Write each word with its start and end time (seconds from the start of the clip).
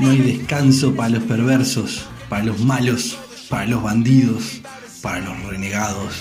No 0.00 0.10
hay 0.10 0.18
descanso 0.18 0.94
para 0.94 1.10
los 1.10 1.22
perversos, 1.22 2.06
para 2.28 2.44
los 2.44 2.58
malos, 2.60 3.16
para 3.48 3.66
los 3.66 3.82
bandidos, 3.82 4.60
para 5.00 5.20
los 5.20 5.44
renegados. 5.44 6.14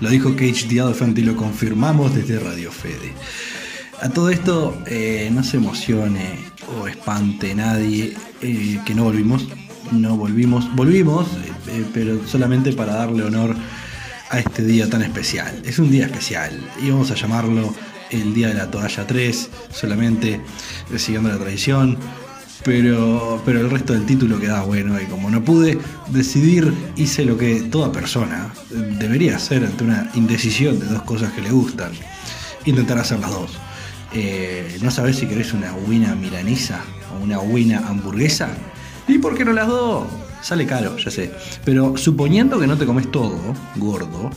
Lo 0.00 0.10
dijo 0.10 0.34
Cage 0.34 0.66
the 0.68 0.78
Elephant 0.78 1.16
y 1.18 1.22
lo 1.22 1.36
confirmamos 1.36 2.14
desde 2.14 2.40
Radio 2.40 2.72
Fede. 2.72 3.14
A 4.04 4.10
todo 4.10 4.28
esto, 4.28 4.76
eh, 4.84 5.30
no 5.32 5.42
se 5.42 5.56
emocione 5.56 6.38
o 6.78 6.86
espante 6.86 7.54
nadie 7.54 8.14
eh, 8.42 8.78
que 8.84 8.94
no 8.94 9.04
volvimos. 9.04 9.48
No 9.92 10.14
volvimos, 10.18 10.68
volvimos, 10.76 11.26
eh, 11.68 11.86
pero 11.94 12.20
solamente 12.26 12.74
para 12.74 12.96
darle 12.96 13.22
honor 13.24 13.56
a 14.28 14.38
este 14.38 14.62
día 14.62 14.90
tan 14.90 15.00
especial. 15.00 15.62
Es 15.64 15.78
un 15.78 15.90
día 15.90 16.04
especial 16.04 16.52
y 16.82 16.90
vamos 16.90 17.10
a 17.12 17.14
llamarlo 17.14 17.74
el 18.10 18.34
Día 18.34 18.48
de 18.48 18.54
la 18.54 18.70
Toalla 18.70 19.06
3, 19.06 19.48
solamente 19.72 20.38
siguiendo 20.98 21.30
la 21.30 21.38
tradición. 21.38 21.96
Pero, 22.62 23.40
pero 23.46 23.60
el 23.60 23.70
resto 23.70 23.94
del 23.94 24.04
título 24.04 24.38
queda 24.38 24.60
bueno 24.64 25.00
y 25.00 25.06
como 25.06 25.30
no 25.30 25.42
pude 25.42 25.78
decidir, 26.08 26.74
hice 26.96 27.24
lo 27.24 27.38
que 27.38 27.62
toda 27.62 27.90
persona 27.90 28.52
debería 28.68 29.36
hacer 29.36 29.64
ante 29.64 29.82
una 29.82 30.10
indecisión 30.14 30.78
de 30.78 30.84
dos 30.88 31.02
cosas 31.04 31.32
que 31.32 31.40
le 31.40 31.52
gustan. 31.52 31.92
Intentar 32.66 32.98
hacer 32.98 33.18
las 33.20 33.30
dos. 33.30 33.58
Eh, 34.14 34.78
no 34.80 34.92
sabes 34.92 35.16
si 35.16 35.26
querés 35.26 35.52
una 35.52 35.72
buena 35.72 36.14
milanesa 36.14 36.80
o 37.12 37.24
una 37.24 37.38
buena 37.38 37.78
hamburguesa. 37.88 38.48
¿Y 39.08 39.18
por 39.18 39.36
qué 39.36 39.44
no 39.44 39.52
las 39.52 39.66
dos? 39.66 40.06
Sale 40.40 40.66
caro, 40.66 40.96
ya 40.96 41.10
sé. 41.10 41.32
Pero 41.64 41.96
suponiendo 41.96 42.60
que 42.60 42.66
no 42.66 42.78
te 42.78 42.86
comes 42.86 43.10
todo, 43.10 43.38
gordo, 43.76 44.30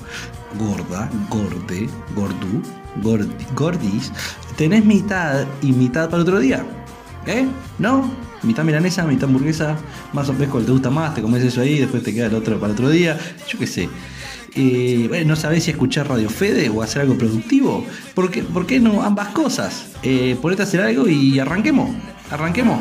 gorda, 0.58 1.10
gorde, 1.30 1.90
gordú, 2.16 2.62
gordi, 3.04 3.46
gordis, 3.56 4.12
tenés 4.56 4.84
mitad 4.84 5.46
y 5.62 5.74
mitad 5.74 6.10
para 6.10 6.24
otro 6.24 6.40
día. 6.40 6.66
¿Eh? 7.28 7.46
¿No? 7.78 8.10
Mitad 8.42 8.64
milanesa, 8.64 9.04
mitad 9.04 9.26
hamburguesa, 9.26 9.76
más 10.14 10.30
o 10.30 10.34
menos 10.34 10.50
cuál 10.50 10.66
te 10.66 10.72
gusta 10.72 10.90
más, 10.90 11.14
te 11.14 11.22
comes 11.22 11.44
eso 11.44 11.62
ahí, 11.62 11.80
después 11.80 12.02
te 12.02 12.14
queda 12.14 12.28
el 12.28 12.36
otro 12.36 12.60
para 12.60 12.74
otro 12.74 12.90
día. 12.90 13.20
Yo 13.48 13.60
qué 13.60 13.68
sé. 13.68 13.90
Eh, 14.60 15.06
bueno, 15.08 15.30
no 15.30 15.36
sabés 15.36 15.66
si 15.66 15.72
escuchar 15.72 16.10
Radio 16.10 16.30
Fede 16.30 16.70
o 16.70 16.82
hacer 16.82 17.04
algo 17.04 17.16
productivo. 17.16 17.86
¿Por 18.16 18.32
qué, 18.32 18.80
no 18.80 19.04
ambas 19.04 19.28
cosas? 19.30 19.92
Eh, 20.02 20.36
ponete 20.42 20.64
a 20.64 20.66
hacer 20.66 20.82
algo 20.82 21.08
y 21.08 21.38
arranquemos. 21.38 21.96
Arranquemos. 22.32 22.80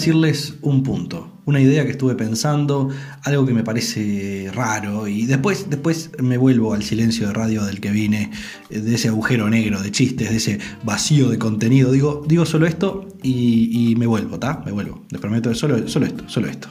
Decirles 0.00 0.54
un 0.62 0.82
punto, 0.82 1.30
una 1.44 1.60
idea 1.60 1.84
que 1.84 1.90
estuve 1.90 2.14
pensando, 2.14 2.88
algo 3.22 3.44
que 3.44 3.52
me 3.52 3.62
parece 3.62 4.50
raro 4.54 5.06
y 5.06 5.26
después, 5.26 5.68
después 5.68 6.10
me 6.18 6.38
vuelvo 6.38 6.72
al 6.72 6.82
silencio 6.82 7.26
de 7.26 7.34
radio 7.34 7.64
del 7.66 7.80
que 7.80 7.90
vine, 7.90 8.30
eh, 8.70 8.80
de 8.80 8.94
ese 8.94 9.08
agujero 9.08 9.50
negro 9.50 9.82
de 9.82 9.90
chistes, 9.92 10.30
de 10.30 10.36
ese 10.36 10.58
vacío 10.84 11.28
de 11.28 11.38
contenido. 11.38 11.92
Digo, 11.92 12.24
digo 12.26 12.46
solo 12.46 12.66
esto 12.66 13.08
y, 13.22 13.94
me 13.98 14.06
vuelvo, 14.06 14.36
¿está? 14.36 14.62
Me 14.64 14.72
vuelvo. 14.72 15.04
Les 15.10 15.20
prometo 15.20 15.54
solo, 15.54 15.86
solo 15.86 16.06
esto, 16.06 16.24
solo 16.28 16.48
esto. 16.48 16.68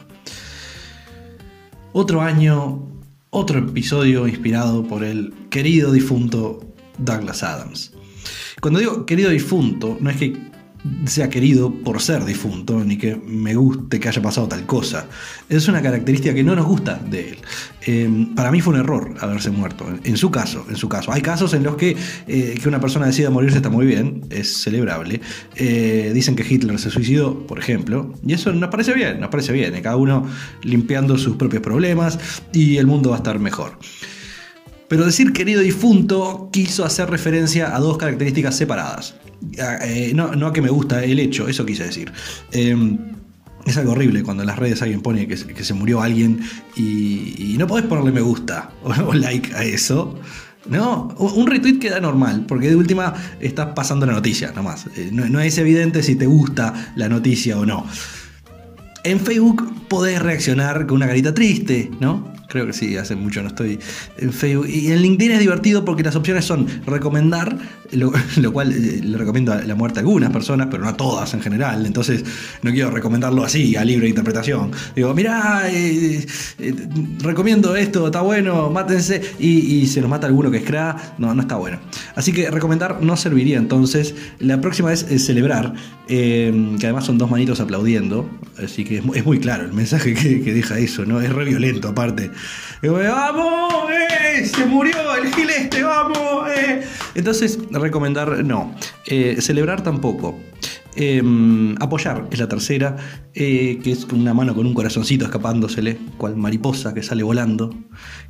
Otro 1.93 2.21
año, 2.21 2.87
otro 3.29 3.59
episodio 3.59 4.27
inspirado 4.27 4.87
por 4.87 5.03
el 5.03 5.35
querido 5.51 5.91
difunto 5.91 6.73
Douglas 6.97 7.43
Adams. 7.43 7.93
Cuando 8.59 8.79
digo 8.79 9.05
querido 9.05 9.29
difunto, 9.29 9.99
no 10.01 10.09
es 10.09 10.17
que 10.17 10.49
sea 11.05 11.29
querido 11.29 11.73
por 11.73 12.01
ser 12.01 12.23
difunto, 12.23 12.83
ni 12.83 12.97
que 12.97 13.15
me 13.15 13.55
guste 13.55 13.99
que 13.99 14.07
haya 14.07 14.21
pasado 14.21 14.47
tal 14.47 14.65
cosa. 14.65 15.07
Es 15.49 15.67
una 15.67 15.81
característica 15.81 16.33
que 16.33 16.43
no 16.43 16.55
nos 16.55 16.65
gusta 16.65 16.95
de 16.95 17.31
él. 17.31 17.37
Eh, 17.85 18.27
para 18.35 18.51
mí 18.51 18.61
fue 18.61 18.73
un 18.73 18.79
error 18.79 19.15
haberse 19.19 19.49
muerto. 19.49 19.85
En 20.03 20.17
su 20.17 20.31
caso, 20.31 20.65
en 20.69 20.75
su 20.75 20.87
caso. 20.87 21.11
Hay 21.11 21.21
casos 21.21 21.53
en 21.53 21.63
los 21.63 21.75
que 21.75 21.97
eh, 22.27 22.57
que 22.61 22.67
una 22.67 22.79
persona 22.79 23.07
decida 23.07 23.29
morirse 23.29 23.57
está 23.57 23.69
muy 23.69 23.85
bien, 23.85 24.25
es 24.29 24.61
celebrable. 24.61 25.21
Eh, 25.55 26.11
dicen 26.13 26.35
que 26.35 26.43
Hitler 26.47 26.79
se 26.79 26.89
suicidó, 26.89 27.45
por 27.45 27.59
ejemplo, 27.59 28.13
y 28.25 28.33
eso 28.33 28.51
nos 28.53 28.69
parece 28.69 28.93
bien, 28.93 29.19
nos 29.19 29.29
parece 29.29 29.51
bien. 29.51 29.79
Cada 29.81 29.97
uno 29.97 30.27
limpiando 30.63 31.17
sus 31.17 31.35
propios 31.35 31.61
problemas 31.61 32.19
y 32.53 32.77
el 32.77 32.87
mundo 32.87 33.09
va 33.09 33.17
a 33.17 33.19
estar 33.19 33.39
mejor. 33.39 33.77
Pero 34.89 35.05
decir 35.05 35.31
querido 35.31 35.61
difunto 35.61 36.49
quiso 36.51 36.83
hacer 36.83 37.09
referencia 37.09 37.75
a 37.75 37.79
dos 37.79 37.97
características 37.97 38.57
separadas. 38.57 39.15
Eh, 39.57 40.11
no, 40.15 40.35
no, 40.35 40.47
a 40.47 40.53
que 40.53 40.61
me 40.61 40.69
gusta 40.69 41.03
el 41.05 41.19
hecho, 41.19 41.47
eso 41.47 41.65
quise 41.65 41.85
decir. 41.85 42.11
Eh, 42.51 42.75
es 43.65 43.77
algo 43.77 43.91
horrible 43.91 44.23
cuando 44.23 44.43
en 44.43 44.47
las 44.47 44.57
redes 44.57 44.81
alguien 44.81 45.01
pone 45.01 45.27
que, 45.27 45.37
se 45.37 45.73
murió 45.73 46.01
alguien 46.01 46.39
y, 46.75 47.55
no 47.57 47.67
podés 47.67 47.85
ponerle 47.85 48.11
me 48.11 48.21
gusta 48.21 48.71
o, 48.83 48.89
o 48.89 49.13
like 49.13 49.53
a 49.55 49.63
eso. 49.63 50.19
No, 50.67 51.15
un 51.17 51.47
retweet 51.47 51.79
queda 51.79 51.99
normal, 51.99 52.45
porque 52.47 52.69
de 52.69 52.75
última 52.75 53.13
estás 53.39 53.67
pasando 53.75 54.05
la 54.05 54.13
noticia 54.13 54.51
nomás. 54.51 54.87
Eh, 54.95 55.09
no, 55.11 55.27
no 55.29 55.39
es 55.39 55.57
evidente 55.57 56.03
si 56.03 56.15
te 56.15 56.25
gusta 56.25 56.93
la 56.95 57.07
noticia 57.07 57.57
o 57.57 57.65
no. 57.65 57.85
En 59.03 59.19
Facebook 59.19 59.87
podés 59.87 60.21
reaccionar 60.21 60.85
con 60.85 60.97
una 60.97 61.07
carita 61.07 61.33
triste, 61.33 61.89
¿no? 61.99 62.38
Creo 62.49 62.65
que 62.65 62.73
sí, 62.73 62.97
hace 62.97 63.15
mucho 63.15 63.43
no 63.43 63.49
estoy 63.49 63.79
en 64.17 64.33
Facebook. 64.33 64.67
Y 64.67 64.91
en 64.91 65.03
LinkedIn 65.03 65.33
es 65.33 65.39
divertido 65.39 65.85
porque 65.85 66.01
las 66.01 66.15
opciones 66.15 66.45
son 66.45 66.65
recomendar, 66.83 67.55
lo, 67.91 68.51
cual 68.51 68.73
eh, 68.73 69.01
le 69.03 69.17
recomiendo 69.19 69.53
la 69.53 69.75
muerte 69.75 69.99
a 69.99 70.01
algunas 70.01 70.31
personas, 70.31 70.67
pero 70.71 70.81
no 70.81 70.89
a 70.89 70.97
todas 70.97 71.31
en 71.35 71.41
general. 71.41 71.85
Entonces 71.85 72.25
no 72.63 72.71
quiero 72.71 72.89
recomendarlo 72.89 73.43
así, 73.43 73.75
a 73.75 73.85
libre 73.85 74.09
interpretación. 74.09 74.71
Digo, 74.95 75.13
mirá, 75.13 75.69
eh, 75.69 76.25
eh, 76.57 76.75
recomiendo 77.21 77.75
esto, 77.75 78.07
está 78.07 78.21
bueno, 78.21 78.71
mátense. 78.71 79.21
Y, 79.37 79.81
y, 79.81 79.85
se 79.85 80.01
nos 80.01 80.09
mata 80.09 80.25
alguno 80.25 80.49
que 80.49 80.57
es 80.57 80.63
cra. 80.63 81.15
No, 81.19 81.35
no 81.35 81.41
está 81.41 81.55
bueno. 81.55 81.77
Así 82.15 82.31
que 82.31 82.49
recomendar 82.49 83.03
no 83.03 83.15
serviría 83.15 83.59
entonces. 83.59 84.15
La 84.39 84.59
próxima 84.59 84.91
es, 84.91 85.05
celebrar, 85.23 85.75
que 86.07 86.79
además 86.81 87.05
son 87.05 87.19
dos 87.19 87.29
manitos 87.29 87.59
aplaudiendo. 87.59 88.27
Así 88.57 88.85
que 88.85 88.97
es, 88.97 89.03
es 89.13 89.23
muy 89.23 89.39
claro 89.39 89.65
el 89.65 89.73
mensaje 89.73 90.13
que, 90.15 90.41
que 90.41 90.51
deja 90.51 90.79
eso, 90.79 91.05
¿no? 91.05 91.21
Es 91.21 91.31
re 91.31 91.45
violento 91.45 91.89
aparte. 91.89 92.31
¡Vamos! 92.81 93.89
Eh! 93.91 94.45
¡Se 94.45 94.65
murió 94.65 95.15
el 95.15 95.33
gil 95.33 95.49
este! 95.49 95.83
¡Vamos! 95.83 96.49
Eh! 96.55 96.81
Entonces, 97.15 97.59
recomendar 97.71 98.43
no. 98.45 98.73
Eh, 99.05 99.37
celebrar 99.41 99.81
tampoco. 99.81 100.39
Eh, 100.95 101.21
apoyar 101.79 102.27
es 102.31 102.39
la 102.39 102.47
tercera, 102.47 102.97
eh, 103.33 103.79
que 103.83 103.91
es 103.91 104.05
una 104.05 104.33
mano 104.33 104.55
con 104.55 104.65
un 104.65 104.73
corazoncito 104.73 105.25
escapándosele, 105.25 105.97
cual 106.17 106.35
mariposa 106.35 106.93
que 106.93 107.03
sale 107.03 107.23
volando, 107.23 107.73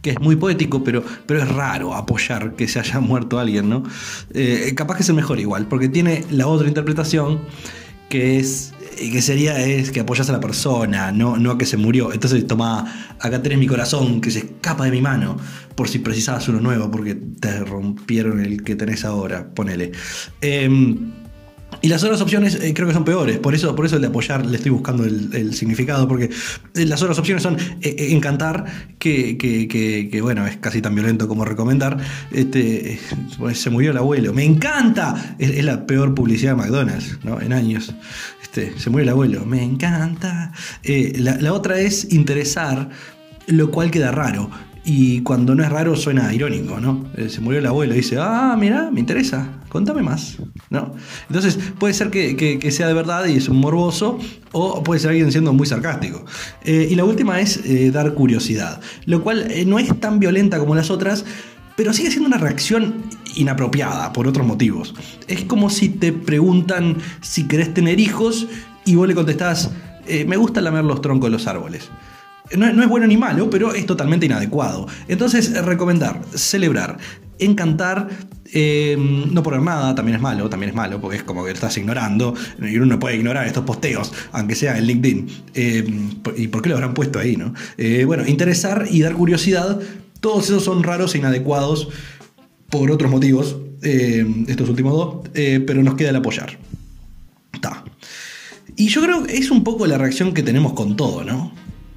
que 0.01 0.11
es 0.11 0.19
muy 0.19 0.35
poético, 0.35 0.83
pero, 0.83 1.03
pero 1.25 1.41
es 1.41 1.47
raro 1.47 1.95
apoyar 1.95 2.55
que 2.55 2.67
se 2.67 2.79
haya 2.79 2.99
muerto 2.99 3.39
alguien, 3.39 3.69
¿no? 3.69 3.83
Capaz 4.75 4.97
que 4.97 5.03
es 5.03 5.09
el 5.09 5.15
mejor 5.15 5.39
igual, 5.39 5.67
porque 5.67 5.87
tiene 5.87 6.25
la 6.31 6.47
otra 6.47 6.67
interpretación 6.67 7.39
que 8.09 8.39
es 8.39 8.73
que 8.99 9.21
sería 9.21 9.59
es 9.59 9.91
que 9.91 10.01
apoyas 10.01 10.29
a 10.29 10.33
la 10.33 10.39
persona, 10.39 11.11
no, 11.11 11.37
no 11.37 11.51
a 11.51 11.57
que 11.57 11.65
se 11.65 11.77
murió. 11.77 12.11
Entonces, 12.11 12.45
toma, 12.45 13.15
acá 13.19 13.41
tenés 13.41 13.57
mi 13.57 13.67
corazón 13.67 14.21
que 14.21 14.31
se 14.31 14.39
escapa 14.39 14.85
de 14.85 14.91
mi 14.91 15.01
mano, 15.01 15.37
por 15.75 15.87
si 15.87 15.99
precisabas 15.99 16.47
uno 16.49 16.59
nuevo, 16.59 16.91
porque 16.91 17.15
te 17.15 17.59
rompieron 17.63 18.39
el 18.39 18.63
que 18.63 18.75
tenés 18.75 19.05
ahora, 19.05 19.49
ponele. 19.49 19.91
Eh, 20.41 20.69
Y 21.81 21.87
las 21.87 22.03
otras 22.03 22.19
opciones 22.19 22.55
eh, 22.55 22.73
creo 22.73 22.87
que 22.87 22.93
son 22.93 23.05
peores, 23.05 23.37
por 23.37 23.55
eso, 23.55 23.73
por 23.75 23.85
eso 23.85 23.95
el 23.95 24.01
de 24.01 24.07
apoyar 24.09 24.45
le 24.45 24.57
estoy 24.57 24.71
buscando 24.71 25.05
el, 25.05 25.53
significado, 25.53 26.07
porque 26.09 26.29
eh, 26.75 26.85
las 26.85 27.01
otras 27.01 27.17
opciones 27.19 27.41
son 27.41 27.57
eh, 27.81 28.07
encantar, 28.09 28.65
que, 28.97 29.37
que, 29.37 29.67
que- 29.67 30.09
que, 30.11 30.21
bueno, 30.21 30.45
es 30.45 30.57
casi 30.57 30.81
tan 30.81 30.93
violento 30.93 31.27
como 31.27 31.45
recomendar. 31.45 31.97
Este, 32.31 32.99
se 33.53 33.69
murió 33.69 33.91
el 33.91 33.97
abuelo, 33.97 34.33
me 34.33 34.43
encanta, 34.43 35.35
es, 35.39 35.63
la 35.63 35.85
peor 35.85 36.13
publicidad 36.15 36.51
de 36.55 36.63
McDonald's 36.63 37.17
¿no? 37.23 37.39
en 37.39 37.53
años. 37.53 37.93
Este, 38.41 38.77
se 38.77 38.89
murió 38.89 39.03
el 39.03 39.09
abuelo, 39.09 39.45
me 39.45 39.63
encanta. 39.63 40.51
La, 40.83 41.53
otra 41.53 41.79
es 41.79 42.11
interesar, 42.11 42.89
lo 43.47 43.71
cual 43.71 43.89
queda 43.89 44.11
raro. 44.11 44.49
Y 44.83 45.21
cuando 45.21 45.55
no 45.55 45.63
es 45.63 45.69
raro 45.69 45.95
suena 45.95 46.33
irónico, 46.33 46.79
¿no? 46.79 47.05
Se 47.29 47.39
murió 47.41 47.59
el 47.59 47.65
abuelo 47.67 47.93
y 47.93 47.97
dice, 47.97 48.17
ah, 48.19 48.55
mira, 48.59 48.89
me 48.91 48.99
interesa, 49.01 49.47
contame 49.69 50.01
más, 50.03 50.37
¿no? 50.69 50.93
Entonces 51.27 51.57
puede 51.79 51.93
ser 51.93 52.09
que, 52.09 52.35
que- 52.35 52.71
sea 52.71 52.87
de 52.87 52.93
verdad 52.93 53.25
y 53.27 53.35
es 53.37 53.47
un 53.49 53.57
morboso, 53.57 54.19
o 54.51 54.83
puede 54.83 54.99
ser 54.99 55.11
alguien 55.11 55.31
siendo 55.31 55.53
muy 55.53 55.65
sarcástico. 55.67 56.25
Eh, 56.63 56.87
y 56.91 56.95
la 56.95 57.03
última 57.05 57.39
es 57.39 57.57
eh, 57.65 57.91
dar 57.91 58.13
curiosidad, 58.13 58.81
lo 59.05 59.23
cual 59.23 59.49
eh, 59.51 59.65
no 59.65 59.79
es 59.79 59.99
tan 59.99 60.19
violenta 60.19 60.59
como 60.59 60.75
las 60.75 60.89
otras, 60.89 61.25
pero 61.75 61.93
sigue 61.93 62.09
siendo 62.11 62.27
una 62.27 62.37
reacción 62.37 63.03
inapropiada 63.35 64.11
por 64.11 64.27
otros 64.27 64.45
motivos. 64.45 64.93
Es 65.27 65.45
como 65.45 65.69
si 65.69 65.89
te 65.89 66.11
preguntan 66.11 66.97
si 67.21 67.47
querés 67.47 67.73
tener 67.73 67.99
hijos 67.99 68.47
y 68.85 68.95
vos 68.95 69.07
le 69.07 69.15
contestás, 69.15 69.71
me 70.27 70.35
gusta 70.37 70.59
lamer 70.61 70.83
los 70.83 71.01
troncos 71.01 71.27
de 71.29 71.31
los 71.31 71.47
árboles. 71.47 71.89
No, 72.57 72.71
no 72.73 72.83
es 72.83 72.89
bueno 72.89 73.07
ni 73.07 73.17
malo, 73.17 73.49
pero 73.49 73.73
es 73.73 73.85
totalmente 73.85 74.25
inadecuado. 74.25 74.87
Entonces, 75.07 75.51
eh, 75.51 75.61
recomendar, 75.61 76.21
celebrar, 76.33 76.97
encantar, 77.37 78.09
eh, 78.51 78.97
no 78.97 79.43
poner 79.43 79.61
nada, 79.61 79.93
también 79.93 80.15
es 80.15 80.21
malo, 80.21 80.49
también 80.49 80.71
es 80.71 80.75
malo, 80.75 80.99
porque 80.99 81.17
es 81.17 81.23
como 81.23 81.43
que 81.43 81.49
lo 81.49 81.55
estás 81.55 81.77
ignorando, 81.77 82.33
y 82.61 82.75
uno 82.77 82.85
no 82.85 82.99
puede 82.99 83.15
ignorar 83.15 83.45
estos 83.45 83.63
posteos, 83.63 84.11
aunque 84.31 84.55
sea 84.55 84.77
en 84.77 84.85
LinkedIn. 84.85 85.27
Eh, 85.53 86.09
¿Y 86.37 86.47
por 86.47 86.61
qué 86.61 86.69
lo 86.69 86.75
habrán 86.75 86.93
puesto 86.93 87.19
ahí, 87.19 87.35
no? 87.35 87.53
Eh, 87.77 88.03
bueno, 88.05 88.25
interesar 88.27 88.87
y 88.89 89.01
dar 89.01 89.13
curiosidad, 89.13 89.79
todos 90.19 90.45
esos 90.45 90.63
son 90.63 90.83
raros 90.83 91.15
e 91.15 91.19
inadecuados 91.19 91.89
por 92.69 92.91
otros 92.91 93.09
motivos, 93.09 93.57
eh, 93.81 94.25
estos 94.47 94.69
últimos 94.69 94.93
dos, 94.93 95.29
eh, 95.33 95.63
pero 95.65 95.81
nos 95.83 95.95
queda 95.95 96.09
el 96.09 96.15
apoyar. 96.15 96.57
Está. 97.53 97.83
Y 98.75 98.87
yo 98.87 99.01
creo 99.01 99.23
que 99.23 99.37
es 99.37 99.51
un 99.51 99.63
poco 99.63 99.87
la 99.87 99.97
reacción 99.97 100.33
que 100.33 100.43
tenemos 100.43 100.73
con 100.73 100.95
todo, 100.95 101.23
¿no? 101.23 101.53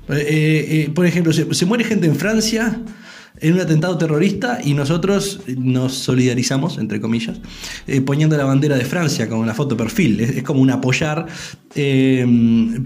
Eh, 0.08 0.86
eh, 0.86 0.90
por 0.94 1.06
ejemplo, 1.06 1.32
se, 1.32 1.66
muere 1.66 1.84
gente 1.84 2.06
en 2.06 2.16
Francia 2.16 2.80
en 3.42 3.54
un 3.54 3.60
atentado 3.60 3.98
terrorista 3.98 4.60
y 4.62 4.74
nosotros 4.74 5.40
nos 5.56 5.94
solidarizamos, 5.94 6.78
entre 6.78 7.00
comillas, 7.00 7.40
eh, 7.86 8.00
poniendo 8.00 8.36
la 8.36 8.44
bandera 8.44 8.76
de 8.76 8.84
Francia 8.84 9.28
con 9.28 9.46
la 9.46 9.54
foto 9.54 9.76
perfil. 9.76 10.20
Es, 10.20 10.42
como 10.44 10.60
un 10.60 10.70
apoyar, 10.70 11.26
eh, 11.74 12.24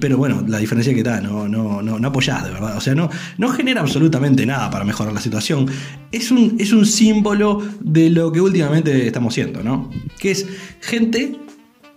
pero 0.00 0.16
bueno, 0.16 0.44
la 0.48 0.58
diferencia 0.58 0.94
que 0.94 1.02
da, 1.02 1.20
no, 1.20 1.46
no, 1.46 1.82
no, 1.82 1.98
no 1.98 2.08
apoyás 2.08 2.44
de 2.44 2.52
verdad. 2.52 2.76
O 2.76 2.80
sea, 2.80 2.94
no, 2.94 3.10
no 3.36 3.48
genera 3.50 3.82
absolutamente 3.82 4.46
nada 4.46 4.70
para 4.70 4.84
mejorar 4.84 5.12
la 5.12 5.20
situación. 5.20 5.66
Es 6.10 6.30
un, 6.30 6.56
es 6.58 6.72
un 6.72 6.86
símbolo 6.86 7.62
de 7.80 8.08
lo 8.08 8.32
que 8.32 8.40
últimamente 8.40 9.06
estamos 9.06 9.34
siendo, 9.34 9.62
¿no? 9.62 9.90
Que 10.18 10.30
es 10.30 10.46
gente 10.80 11.36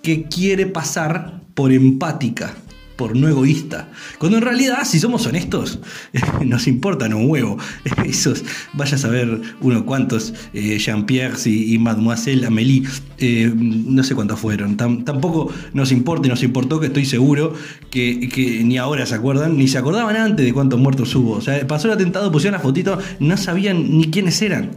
que 0.04 0.24
quiere 0.24 0.66
pasar 0.66 1.42
por 1.54 1.72
empática, 1.72 2.56
por 3.00 3.16
no 3.16 3.30
egoísta. 3.30 3.90
Cuando 4.18 4.38
en 4.38 4.44
realidad, 4.44 4.80
si 4.84 5.00
somos 5.00 5.26
honestos, 5.26 5.80
nos 6.46 6.68
importan 6.68 7.14
un 7.14 7.30
huevo. 7.30 7.58
Esos, 8.06 8.44
vaya 8.74 8.96
a 8.96 9.00
saber 9.00 9.40
uno 9.62 9.86
cuántos 9.86 10.34
eh, 10.54 10.78
Jean-Pierre 10.78 11.38
y, 11.46 11.78
Mademoiselle 11.78 12.46
Amélie, 12.46 12.84
eh, 13.20 13.50
no 13.56 14.04
sé 14.04 14.16
cuántos 14.16 14.38
fueron. 14.42 14.76
Tam- 14.76 15.06
tampoco 15.06 15.50
nos 15.72 15.94
importa 15.94 16.28
y 16.28 16.30
nos 16.30 16.44
importó 16.44 16.82
que 16.82 16.88
estoy 16.88 17.06
seguro 17.06 17.54
que, 17.90 18.28
que 18.28 18.66
ni 18.66 18.78
ahora 18.78 19.06
se 19.06 19.16
acuerdan, 19.16 19.58
ni 19.58 19.70
se 19.70 19.78
acordaban 19.78 20.18
antes 20.18 20.46
de 20.46 20.52
cuántos 20.52 20.78
muertos 20.78 21.16
hubo. 21.16 21.36
O 21.38 21.42
sea, 21.42 21.66
pasó 21.68 21.88
el 21.88 21.94
atentado, 21.94 22.30
pusieron 22.34 22.58
la 22.58 22.62
fotito, 22.62 23.00
no 23.22 23.38
sabían 23.38 23.98
ni 23.98 24.12
quiénes 24.12 24.42
eran. 24.42 24.72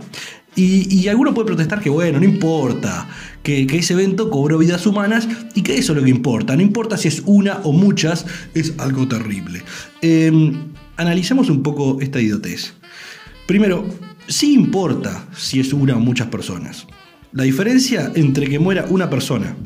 Y, 0.55 0.95
y 0.95 1.09
alguno 1.09 1.33
puede 1.33 1.47
protestar 1.47 1.81
que, 1.81 1.89
bueno, 1.89 2.19
no 2.19 2.25
importa, 2.27 3.09
que, 3.43 3.63
ese 3.63 3.95
evento 3.95 4.31
cobró 4.31 4.59
vidas 4.59 4.87
humanas 4.87 5.29
y 5.55 5.63
que 5.63 5.79
eso 5.79 5.93
es 5.93 5.99
lo 5.99 6.05
que 6.05 6.11
importa. 6.11 6.57
No 6.57 6.63
importa 6.63 6.97
si 6.97 7.09
es 7.09 7.23
una 7.27 7.59
o 7.65 7.73
muchas, 7.73 8.27
es 8.55 8.75
algo 8.79 9.09
terrible. 9.09 9.63
Eh, 10.01 10.53
analicemos 10.97 11.51
un 11.51 11.63
poco 11.63 11.99
esta 12.01 12.21
idiotez. 12.21 12.75
Primero, 13.47 13.87
sí 14.29 14.55
importa 14.55 15.27
si 15.37 15.61
es 15.61 15.73
una 15.73 15.97
o 15.97 16.01
muchas 16.01 16.29
personas. 16.29 16.87
La 17.33 17.45
diferencia 17.45 18.13
entre 18.15 18.49
que 18.49 18.59
muera 18.59 18.87
una 18.89 19.09
persona, 19.09 19.57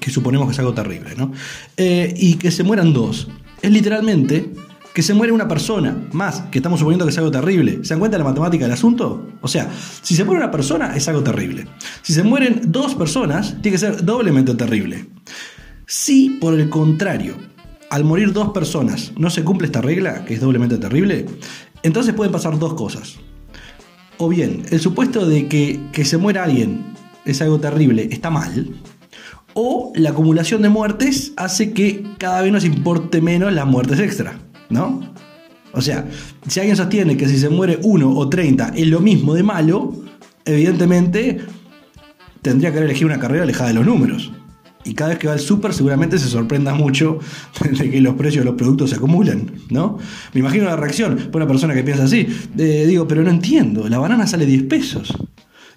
que 0.00 0.10
suponemos 0.10 0.48
que 0.48 0.52
es 0.52 0.58
algo 0.58 0.74
terrible, 0.74 1.14
¿no? 1.16 1.32
Eh, 1.76 2.12
y 2.16 2.34
que 2.34 2.50
se 2.50 2.64
mueran 2.64 2.92
dos, 2.92 3.28
es 3.62 3.70
literalmente 3.70 4.50
que 4.92 5.02
se 5.02 5.14
muere 5.14 5.32
una 5.32 5.46
persona 5.46 5.96
más, 6.12 6.42
que 6.50 6.58
estamos 6.58 6.80
suponiendo 6.80 7.04
que 7.04 7.12
es 7.12 7.18
algo 7.18 7.30
terrible. 7.30 7.80
¿Se 7.82 7.94
dan 7.94 8.00
cuenta 8.00 8.16
de 8.16 8.24
la 8.24 8.30
matemática 8.30 8.64
del 8.64 8.72
asunto? 8.72 9.28
O 9.40 9.48
sea, 9.48 9.70
si 10.02 10.14
se 10.14 10.24
muere 10.24 10.42
una 10.42 10.50
persona 10.50 10.96
es 10.96 11.06
algo 11.08 11.22
terrible. 11.22 11.66
Si 12.02 12.12
se 12.12 12.22
mueren 12.22 12.60
dos 12.66 12.94
personas, 12.94 13.56
tiene 13.62 13.72
que 13.72 13.78
ser 13.78 14.04
doblemente 14.04 14.54
terrible. 14.54 15.06
Si, 15.86 16.30
por 16.40 16.58
el 16.58 16.68
contrario, 16.68 17.36
al 17.90 18.04
morir 18.04 18.32
dos 18.32 18.50
personas 18.50 19.12
no 19.16 19.30
se 19.30 19.44
cumple 19.44 19.66
esta 19.66 19.80
regla, 19.80 20.24
que 20.24 20.34
es 20.34 20.40
doblemente 20.40 20.78
terrible, 20.78 21.26
entonces 21.82 22.14
pueden 22.14 22.32
pasar 22.32 22.58
dos 22.58 22.74
cosas. 22.74 23.16
O 24.18 24.28
bien, 24.28 24.64
el 24.70 24.80
supuesto 24.80 25.26
de 25.26 25.48
que, 25.48 25.80
que 25.92 26.04
se 26.04 26.18
muera 26.18 26.44
alguien 26.44 26.94
es 27.24 27.40
algo 27.42 27.58
terrible, 27.58 28.08
está 28.10 28.30
mal. 28.30 28.76
O 29.54 29.92
la 29.96 30.10
acumulación 30.10 30.62
de 30.62 30.68
muertes 30.68 31.32
hace 31.36 31.72
que 31.72 32.04
cada 32.18 32.42
vez 32.42 32.52
nos 32.52 32.64
importe 32.64 33.20
menos 33.20 33.52
las 33.52 33.66
muertes 33.66 33.98
extra, 33.98 34.38
¿no? 34.70 35.12
O 35.72 35.80
sea, 35.80 36.08
si 36.48 36.60
alguien 36.60 36.76
sostiene 36.76 37.16
que 37.16 37.28
si 37.28 37.38
se 37.38 37.48
muere 37.48 37.78
uno 37.82 38.10
o 38.16 38.28
30 38.28 38.72
es 38.76 38.86
lo 38.88 39.00
mismo 39.00 39.34
de 39.34 39.42
malo, 39.42 39.94
evidentemente 40.44 41.40
tendría 42.42 42.70
que 42.70 42.78
haber 42.78 42.90
elegido 42.90 43.08
una 43.08 43.20
carrera 43.20 43.44
alejada 43.44 43.68
de 43.68 43.74
los 43.74 43.86
números. 43.86 44.32
Y 44.82 44.94
cada 44.94 45.10
vez 45.10 45.18
que 45.18 45.26
va 45.26 45.34
al 45.34 45.40
súper 45.40 45.74
seguramente 45.74 46.18
se 46.18 46.28
sorprenda 46.28 46.72
mucho 46.74 47.18
de 47.78 47.90
que 47.90 48.00
los 48.00 48.14
precios 48.14 48.44
de 48.44 48.50
los 48.50 48.58
productos 48.58 48.90
se 48.90 48.96
acumulan, 48.96 49.52
¿no? 49.68 49.98
Me 50.32 50.40
imagino 50.40 50.64
la 50.64 50.76
reacción 50.76 51.28
por 51.30 51.42
una 51.42 51.46
persona 51.46 51.74
que 51.74 51.82
piensa 51.82 52.04
así. 52.04 52.26
Digo, 52.54 53.06
pero 53.06 53.22
no 53.22 53.30
entiendo, 53.30 53.88
la 53.88 53.98
banana 53.98 54.26
sale 54.26 54.46
10 54.46 54.64
pesos. 54.64 55.14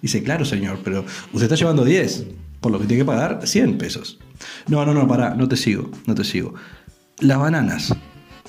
Dice, 0.00 0.22
claro 0.22 0.44
señor, 0.44 0.80
pero 0.82 1.04
usted 1.32 1.44
está 1.44 1.54
llevando 1.54 1.84
10, 1.84 2.26
por 2.60 2.72
lo 2.72 2.78
que 2.78 2.86
tiene 2.86 3.02
que 3.02 3.06
pagar 3.06 3.40
100 3.44 3.78
pesos. 3.78 4.18
No, 4.68 4.84
no, 4.84 4.94
no, 4.94 5.06
pará, 5.06 5.34
no 5.34 5.48
te 5.48 5.56
sigo, 5.56 5.90
no 6.06 6.14
te 6.14 6.24
sigo. 6.24 6.54
Las 7.20 7.38
bananas, 7.38 7.94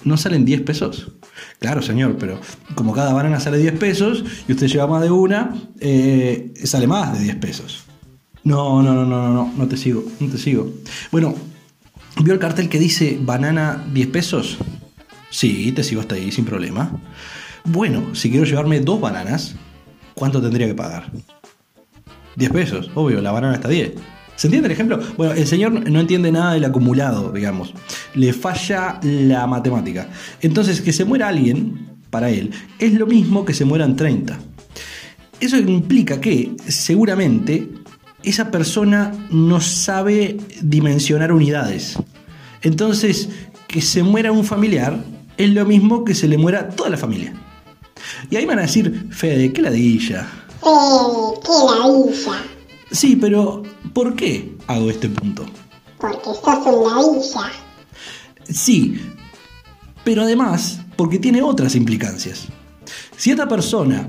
¿no 0.05 0.15
salen 0.15 0.45
10 0.45 0.61
pesos? 0.61 1.11
Claro, 1.59 1.81
señor, 1.81 2.15
pero 2.17 2.39
como 2.75 2.93
cada 2.93 3.11
banana 3.11 3.39
sale 3.39 3.57
10 3.57 3.77
pesos 3.77 4.23
y 4.47 4.53
usted 4.53 4.67
lleva 4.67 4.87
más 4.87 5.01
de 5.01 5.11
una, 5.11 5.53
eh, 5.79 6.53
sale 6.63 6.87
más 6.87 7.17
de 7.17 7.23
10 7.25 7.35
pesos. 7.37 7.83
No, 8.43 8.81
no, 8.81 8.93
no, 8.93 9.05
no, 9.05 9.27
no, 9.27 9.33
no, 9.33 9.53
no 9.57 9.67
te 9.67 9.75
sigo, 9.75 10.05
no 10.19 10.29
te 10.29 10.37
sigo. 10.37 10.71
Bueno, 11.11 11.35
¿vio 12.23 12.33
el 12.33 12.39
cartel 12.39 12.69
que 12.69 12.79
dice 12.79 13.17
banana 13.19 13.83
10 13.91 14.07
pesos? 14.07 14.57
Sí, 15.31 15.71
te 15.71 15.83
sigo 15.83 16.01
hasta 16.01 16.15
ahí, 16.15 16.31
sin 16.31 16.45
problema. 16.45 16.91
Bueno, 17.65 18.13
si 18.13 18.29
quiero 18.29 18.45
llevarme 18.45 18.79
dos 18.79 19.01
bananas, 19.01 19.55
¿cuánto 20.13 20.41
tendría 20.41 20.67
que 20.67 20.75
pagar? 20.75 21.11
10 22.35 22.51
pesos, 22.51 22.91
obvio, 22.93 23.21
la 23.21 23.31
banana 23.31 23.55
está 23.55 23.67
10. 23.67 23.93
¿Se 24.35 24.47
entiende 24.47 24.67
el 24.67 24.73
ejemplo? 24.73 24.99
Bueno, 25.17 25.33
el 25.33 25.47
señor 25.47 25.89
no 25.89 25.99
entiende 25.99 26.31
nada 26.31 26.53
del 26.53 26.65
acumulado, 26.65 27.31
digamos. 27.31 27.73
Le 28.13 28.33
falla 28.33 28.99
la 29.01 29.47
matemática. 29.47 30.09
Entonces, 30.41 30.81
que 30.81 30.91
se 30.91 31.05
muera 31.05 31.29
alguien, 31.29 31.95
para 32.09 32.29
él, 32.29 32.51
es 32.79 32.93
lo 32.93 33.07
mismo 33.07 33.45
que 33.45 33.53
se 33.53 33.65
mueran 33.65 33.95
30. 33.95 34.39
Eso 35.39 35.57
implica 35.57 36.19
que, 36.19 36.55
seguramente, 36.67 37.69
esa 38.23 38.51
persona 38.51 39.13
no 39.29 39.61
sabe 39.61 40.37
dimensionar 40.61 41.31
unidades. 41.31 41.97
Entonces, 42.61 43.29
que 43.67 43.81
se 43.81 44.03
muera 44.03 44.31
un 44.31 44.43
familiar 44.43 45.03
es 45.37 45.49
lo 45.49 45.65
mismo 45.65 46.05
que 46.05 46.15
se 46.15 46.27
le 46.27 46.37
muera 46.37 46.69
toda 46.69 46.89
la 46.89 46.97
familia. 46.97 47.33
Y 48.29 48.35
ahí 48.35 48.45
van 48.45 48.59
a 48.59 48.63
decir, 48.63 49.07
Fede, 49.11 49.51
qué 49.51 49.61
ladilla. 49.61 50.27
Fede, 50.61 51.39
qué 51.43 51.51
ladilla. 51.79 52.54
Sí, 52.91 53.15
pero 53.15 53.63
¿por 53.93 54.15
qué 54.15 54.55
hago 54.67 54.89
este 54.89 55.09
punto? 55.09 55.45
Porque 55.99 56.19
sos 56.23 56.41
un 56.43 56.83
ladilla. 56.83 57.51
Sí, 58.47 58.99
pero 60.03 60.21
además 60.21 60.79
porque 60.95 61.19
tiene 61.19 61.41
otras 61.41 61.75
implicancias. 61.75 62.47
Si 63.17 63.31
esta 63.31 63.47
persona 63.47 64.07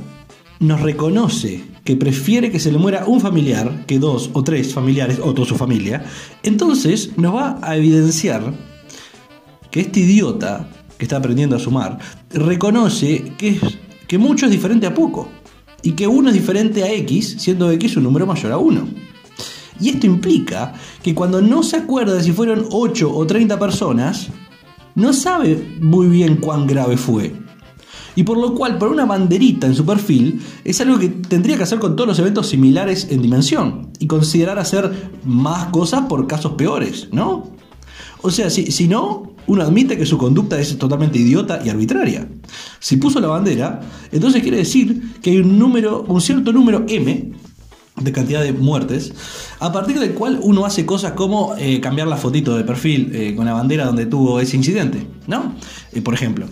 nos 0.60 0.80
reconoce 0.80 1.64
que 1.84 1.96
prefiere 1.96 2.50
que 2.50 2.60
se 2.60 2.72
le 2.72 2.78
muera 2.78 3.04
un 3.06 3.20
familiar 3.20 3.84
que 3.86 3.98
dos 3.98 4.30
o 4.32 4.42
tres 4.42 4.72
familiares 4.74 5.18
o 5.22 5.32
toda 5.32 5.46
su 5.46 5.56
familia, 5.56 6.04
entonces 6.42 7.10
nos 7.16 7.34
va 7.34 7.58
a 7.62 7.76
evidenciar 7.76 8.52
que 9.70 9.80
este 9.80 10.00
idiota 10.00 10.68
que 10.98 11.04
está 11.04 11.16
aprendiendo 11.16 11.56
a 11.56 11.58
sumar 11.58 11.98
reconoce 12.30 13.32
que, 13.36 13.50
es, 13.50 13.60
que 14.06 14.18
mucho 14.18 14.46
es 14.46 14.52
diferente 14.52 14.86
a 14.86 14.94
poco 14.94 15.28
y 15.86 15.92
que 15.92 16.08
uno 16.08 16.30
es 16.30 16.34
diferente 16.34 16.82
a 16.82 16.92
x, 16.92 17.36
siendo 17.38 17.70
x 17.70 17.96
un 17.96 18.02
número 18.02 18.26
mayor 18.26 18.50
a 18.50 18.58
1. 18.58 18.88
Y 19.78 19.90
esto 19.90 20.06
implica 20.06 20.74
que 21.00 21.14
cuando 21.14 21.40
no 21.40 21.62
se 21.62 21.76
acuerda 21.76 22.14
de 22.14 22.24
si 22.24 22.32
fueron 22.32 22.66
8 22.72 23.08
o 23.14 23.24
30 23.24 23.56
personas, 23.56 24.26
no 24.96 25.12
sabe 25.12 25.76
muy 25.80 26.08
bien 26.08 26.38
cuán 26.38 26.66
grave 26.66 26.96
fue. 26.96 27.36
Y 28.16 28.24
por 28.24 28.36
lo 28.36 28.52
cual, 28.52 28.78
por 28.78 28.88
una 28.88 29.04
banderita 29.04 29.68
en 29.68 29.76
su 29.76 29.86
perfil, 29.86 30.42
es 30.64 30.80
algo 30.80 30.98
que 30.98 31.08
tendría 31.08 31.56
que 31.56 31.62
hacer 31.62 31.78
con 31.78 31.94
todos 31.94 32.08
los 32.08 32.18
eventos 32.18 32.48
similares 32.48 33.06
en 33.08 33.22
dimensión. 33.22 33.92
Y 34.00 34.08
considerar 34.08 34.58
hacer 34.58 35.12
más 35.24 35.66
cosas 35.66 36.06
por 36.08 36.26
casos 36.26 36.54
peores, 36.54 37.10
¿no? 37.12 37.52
O 38.22 38.32
sea, 38.32 38.50
si, 38.50 38.72
si 38.72 38.88
no, 38.88 39.35
uno 39.46 39.62
admite 39.62 39.96
que 39.96 40.06
su 40.06 40.18
conducta 40.18 40.60
es 40.60 40.76
totalmente 40.78 41.18
idiota 41.18 41.60
y 41.64 41.68
arbitraria. 41.68 42.28
Si 42.80 42.96
puso 42.96 43.20
la 43.20 43.28
bandera, 43.28 43.80
entonces 44.12 44.42
quiere 44.42 44.58
decir 44.58 45.14
que 45.22 45.30
hay 45.30 45.38
un 45.38 45.58
número, 45.58 46.04
un 46.08 46.20
cierto 46.20 46.52
número 46.52 46.84
M 46.88 47.32
de 48.00 48.12
cantidad 48.12 48.42
de 48.42 48.52
muertes, 48.52 49.12
a 49.58 49.72
partir 49.72 49.98
del 49.98 50.12
cual 50.12 50.38
uno 50.42 50.66
hace 50.66 50.84
cosas 50.84 51.12
como 51.12 51.54
eh, 51.58 51.80
cambiar 51.80 52.08
la 52.08 52.16
fotito 52.16 52.56
de 52.56 52.64
perfil 52.64 53.10
eh, 53.14 53.34
con 53.34 53.46
la 53.46 53.54
bandera 53.54 53.86
donde 53.86 54.06
tuvo 54.06 54.38
ese 54.38 54.56
incidente, 54.56 55.06
¿no? 55.26 55.54
Eh, 55.92 56.02
por 56.02 56.12
ejemplo. 56.12 56.46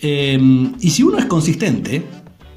y 0.00 0.90
si 0.90 1.02
uno 1.02 1.18
es 1.18 1.26
consistente 1.26 2.04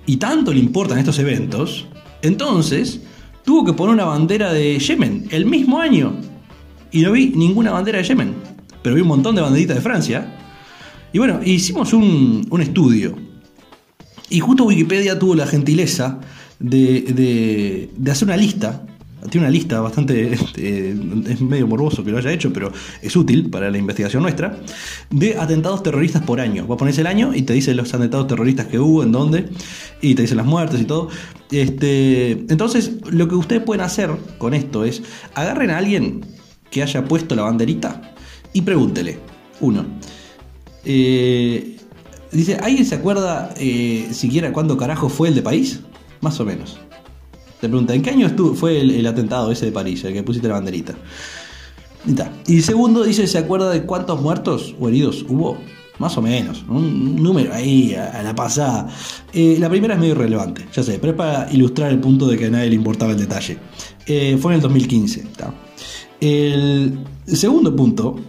y 0.06 0.18
tanto 0.18 0.54
le 0.54 0.60
importan 0.60 0.98
estos 0.98 1.20
eventos, 1.20 1.86
entonces 2.22 3.02
tuvo 3.46 3.66
que 3.66 3.74
poner 3.74 3.94
una 3.94 4.06
bandera 4.06 4.54
de 4.54 4.78
Yemen 4.80 5.28
el 5.32 5.46
mismo 5.46 5.80
año. 5.80 6.16
Y 6.92 7.02
no 7.02 7.12
vi 7.14 7.30
ninguna 7.30 7.72
bandera 7.72 8.00
de 8.00 8.04
Yemen, 8.04 8.34
pero 8.82 8.96
vi 8.96 9.02
un 9.02 9.08
montón 9.08 9.36
de 9.36 9.42
banderitas 9.42 9.76
de 9.76 9.82
Francia. 9.82 10.38
Y 11.14 11.20
bueno, 11.20 11.40
hicimos 11.44 11.94
un, 11.94 12.48
un 12.50 12.62
estudio. 12.62 13.16
Y 14.30 14.40
justo 14.40 14.64
Wikipedia 14.64 15.20
tuvo 15.20 15.36
la 15.36 15.46
gentileza 15.46 16.20
de, 16.60 17.90
hacer 18.10 18.28
una 18.28 18.38
lista. 18.38 18.86
Tiene 19.30 19.46
una 19.46 19.52
lista 19.52 19.82
bastante. 19.82 20.34
Este, 20.34 20.92
es 21.30 21.42
medio 21.42 21.68
morboso 21.68 22.04
que 22.04 22.12
lo 22.12 22.18
haya 22.18 22.32
hecho, 22.32 22.52
pero 22.52 22.72
es 23.02 23.16
útil 23.16 23.50
para 23.50 23.70
la 23.70 23.78
investigación 23.78 24.24
nuestra. 24.24 24.58
De 25.10 25.38
atentados 25.38 25.84
terroristas 25.84 26.24
por 26.24 26.40
año. 26.40 26.66
Vos 26.66 26.78
pones 26.78 26.98
el 26.98 27.08
año 27.08 27.36
y 27.36 27.44
te 27.44 27.54
dice 27.54 27.76
los 27.76 27.94
atentados 27.94 28.28
terroristas 28.28 28.68
que 28.68 28.80
hubo, 28.80 29.04
en 29.04 29.12
dónde, 29.12 29.50
y 30.02 30.16
te 30.16 30.24
dice 30.24 30.34
las 30.34 30.46
muertes 30.46 30.82
y 30.82 30.86
todo. 30.86 31.10
Este, 31.52 32.32
entonces, 32.32 32.94
lo 33.12 33.28
que 33.28 33.36
ustedes 33.36 33.62
pueden 33.62 33.82
hacer 33.82 34.12
con 34.38 34.54
esto 34.54 34.86
es 34.86 35.04
agarren 35.36 35.70
a 35.70 35.78
alguien 35.78 36.26
que 36.72 36.82
haya 36.82 37.04
puesto 37.04 37.36
la 37.36 37.44
banderita 37.44 38.11
y 38.54 38.62
pregúntele. 38.62 39.20
Uno. 39.60 39.86
Eh, 40.84 41.78
dice, 42.32 42.56
¿alguien 42.56 42.86
se 42.86 42.96
acuerda 42.96 43.54
eh, 43.58 44.10
siquiera 44.12 44.52
cuándo 44.52 44.78
carajo 44.78 45.10
fue 45.10 45.30
el 45.30 45.36
de 45.36 45.42
país? 45.42 45.82
Más 46.22 46.40
o 46.40 46.46
menos. 46.46 46.78
Te 47.60 47.68
pregunta, 47.70 47.94
¿en 47.94 48.02
qué 48.02 48.10
año 48.10 48.28
estuvo, 48.28 48.56
fue 48.56 48.82
el, 48.82 49.06
atentado 49.06 49.52
ese 49.52 49.68
de 49.68 49.72
París, 49.72 50.04
el 50.04 50.14
que 50.14 50.24
pusiste 50.24 50.48
la 50.48 50.56
banderita? 50.56 50.96
Y, 52.48 52.62
segundo 52.62 53.04
dice, 53.04 53.28
¿se 53.28 53.38
acuerda 53.38 53.70
de 53.70 53.84
cuántos 53.84 54.20
muertos 54.20 54.76
o 54.80 54.90
heridos 54.90 55.24
hubo? 55.30 55.58
Más 56.00 56.18
o 56.18 56.22
menos, 56.24 56.66
un 56.68 57.22
número 57.22 57.54
ahí 57.54 57.94
a, 57.94 58.24
la 58.24 58.34
pasada. 58.34 58.90
Eh, 59.34 59.58
la 59.60 59.70
primera 59.70 59.94
es 59.94 60.00
medio 60.00 60.14
irrelevante, 60.14 60.66
ya 60.74 60.82
sé, 60.82 60.98
pero 60.98 61.12
es 61.12 61.18
para 61.18 61.48
ilustrar 61.52 61.92
el 61.92 62.00
punto 62.00 62.26
de 62.26 62.40
que 62.40 62.46
a 62.46 62.50
nadie 62.50 62.70
le 62.70 62.76
importaba 62.76 63.12
el 63.12 63.20
detalle. 63.20 63.60
Fue 64.08 64.52
en 64.52 64.56
el 64.56 64.62
2015. 64.62 65.28
El 66.22 66.98
segundo 67.28 67.76
punto 67.76 68.20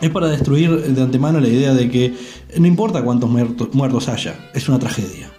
es 0.00 0.10
para 0.10 0.28
destruir 0.28 0.70
de 0.70 1.02
antemano 1.02 1.40
la 1.40 1.48
idea 1.48 1.74
de 1.74 1.90
que 1.90 2.14
no 2.58 2.66
importa 2.66 3.02
cuántos 3.02 3.30
muertos 3.30 4.08
haya, 4.08 4.50
es 4.54 4.68
una 4.68 4.78
tragedia. 4.78 5.30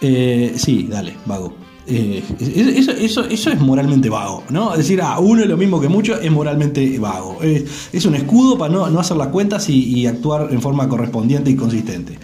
Eh, 0.00 0.52
sí, 0.56 0.86
dale, 0.88 1.14
vago. 1.26 1.54
Eh, 1.86 2.22
eso, 2.40 3.22
eso, 3.22 3.50
es 3.50 3.60
moralmente 3.60 4.08
vago, 4.08 4.42
¿no? 4.48 4.74
Decir, 4.76 5.00
ah, 5.02 5.18
uno 5.18 5.42
es 5.42 5.48
lo 5.48 5.56
mismo 5.56 5.80
que 5.80 5.88
mucho 5.88 6.18
es 6.18 6.30
moralmente 6.30 6.98
vago. 6.98 7.38
es 7.42 8.06
un 8.06 8.14
escudo 8.14 8.56
para 8.56 8.72
no, 8.72 8.98
hacer 8.98 9.16
las 9.16 9.28
cuentas 9.28 9.68
y, 9.68 10.06
actuar 10.06 10.48
en 10.50 10.62
forma 10.62 10.88
correspondiente 10.88 11.50
y 11.50 11.56
consistente. 11.56 12.18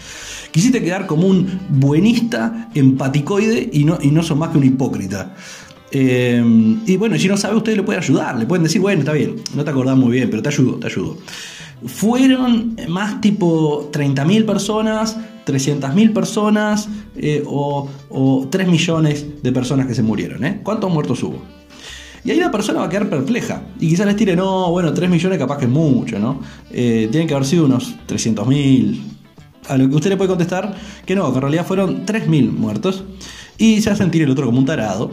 Quisiste 0.50 0.83
quedar 0.83 1.07
como 1.07 1.29
un 1.29 1.61
buenista 1.69 2.71
empaticoide 2.75 3.71
y 3.73 3.85
no, 3.85 3.99
y 4.00 4.09
no 4.11 4.23
son 4.23 4.39
más 4.39 4.50
que 4.50 4.59
un 4.59 4.65
hipócrita. 4.65 5.35
Eh, 5.93 6.43
y 6.87 6.97
bueno, 6.97 7.19
si 7.19 7.29
no 7.29 7.37
sabe, 7.37 7.57
usted 7.57 7.77
le 7.77 7.83
puede 7.83 7.99
ayudar. 7.99 8.39
Le 8.39 8.47
pueden 8.47 8.65
decir, 8.65 8.81
bueno, 8.81 9.00
está 9.00 9.12
bien, 9.12 9.37
no 9.55 9.65
te 9.65 9.71
acordás 9.71 9.97
muy 9.97 10.12
bien, 10.12 10.31
pero 10.31 10.43
te 10.43 10.49
ayudo, 10.49 10.77
te 10.77 10.87
ayudo. 10.87 11.19
Fueron 11.87 12.77
más 12.89 13.21
tipo 13.21 13.91
30.000 13.93 14.45
personas 14.45 15.17
300.000 15.51 16.13
personas 16.13 16.89
eh, 17.17 17.43
o, 17.47 17.89
3 18.51 18.69
millones 18.69 19.43
de 19.43 19.53
personas 19.53 19.87
que 19.87 19.95
se 19.95 20.03
murieron. 20.03 20.45
¿eh? 20.45 20.61
¿Cuántos 20.63 20.93
muertos 20.93 21.23
hubo? 21.23 21.43
Y 22.25 22.31
ahí 22.31 22.39
la 22.39 22.51
persona 22.51 22.81
va 22.81 22.87
a 22.87 22.89
quedar 22.89 23.09
perpleja. 23.09 23.63
Y 23.79 23.89
quizás 23.89 24.07
les 24.07 24.17
tire, 24.17 24.37
no, 24.37 24.71
bueno, 24.71 24.93
3 24.93 25.09
millones 25.09 25.39
capaz 25.39 25.59
que 25.59 25.65
es 25.65 25.71
mucho, 25.71 26.19
¿no? 26.19 26.41
Eh, 26.71 27.09
tienen 27.11 27.27
que 27.27 27.35
haber 27.35 27.47
sido 27.47 27.65
unos 27.65 27.95
300.000. 28.07 29.01
A 29.69 29.77
lo 29.79 29.89
que 29.89 29.95
usted 29.95 30.11
le 30.11 30.17
puede 30.17 30.29
contestar 30.29 30.75
que 31.07 31.15
no, 31.15 31.31
que 31.31 31.37
en 31.37 31.43
realidad 31.43 31.67
fueron 31.67 32.05
3.000 32.05 32.51
muertos. 32.51 33.05
Y 33.57 33.81
se 33.81 33.91
va 33.91 33.95
a 33.95 33.97
sentir 33.97 34.23
el 34.23 34.31
otro 34.31 34.47
como 34.47 34.59
un 34.59 34.67
tarado. 34.67 35.11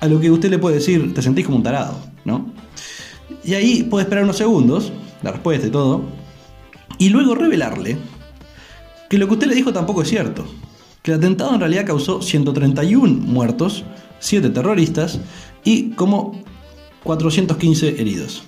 A 0.00 0.06
lo 0.06 0.20
que 0.20 0.30
usted 0.30 0.50
le 0.50 0.58
puede 0.58 0.76
decir, 0.76 1.12
te 1.14 1.22
sentís 1.22 1.44
como 1.44 1.58
un 1.58 1.62
tarado, 1.62 1.98
¿no? 2.24 2.52
Y 3.42 3.54
ahí 3.54 3.82
puede 3.82 4.04
esperar 4.04 4.24
unos 4.24 4.36
segundos, 4.36 4.92
la 5.24 5.32
respuesta 5.32 5.66
y 5.66 5.70
todo. 5.70 6.02
Y 6.98 7.08
luego 7.08 7.34
revelarle 7.34 7.96
que 9.08 9.18
lo 9.18 9.26
que 9.26 9.32
usted 9.34 9.46
le 9.48 9.54
dijo 9.54 9.72
tampoco 9.72 10.02
es 10.02 10.08
cierto. 10.08 10.46
Que 11.02 11.12
el 11.12 11.18
atentado 11.18 11.54
en 11.54 11.60
realidad 11.60 11.86
causó 11.86 12.22
131 12.22 13.22
muertos, 13.26 13.84
7 14.20 14.50
terroristas 14.50 15.20
y 15.64 15.90
como 15.90 16.40
415 17.02 18.00
heridos. 18.00 18.44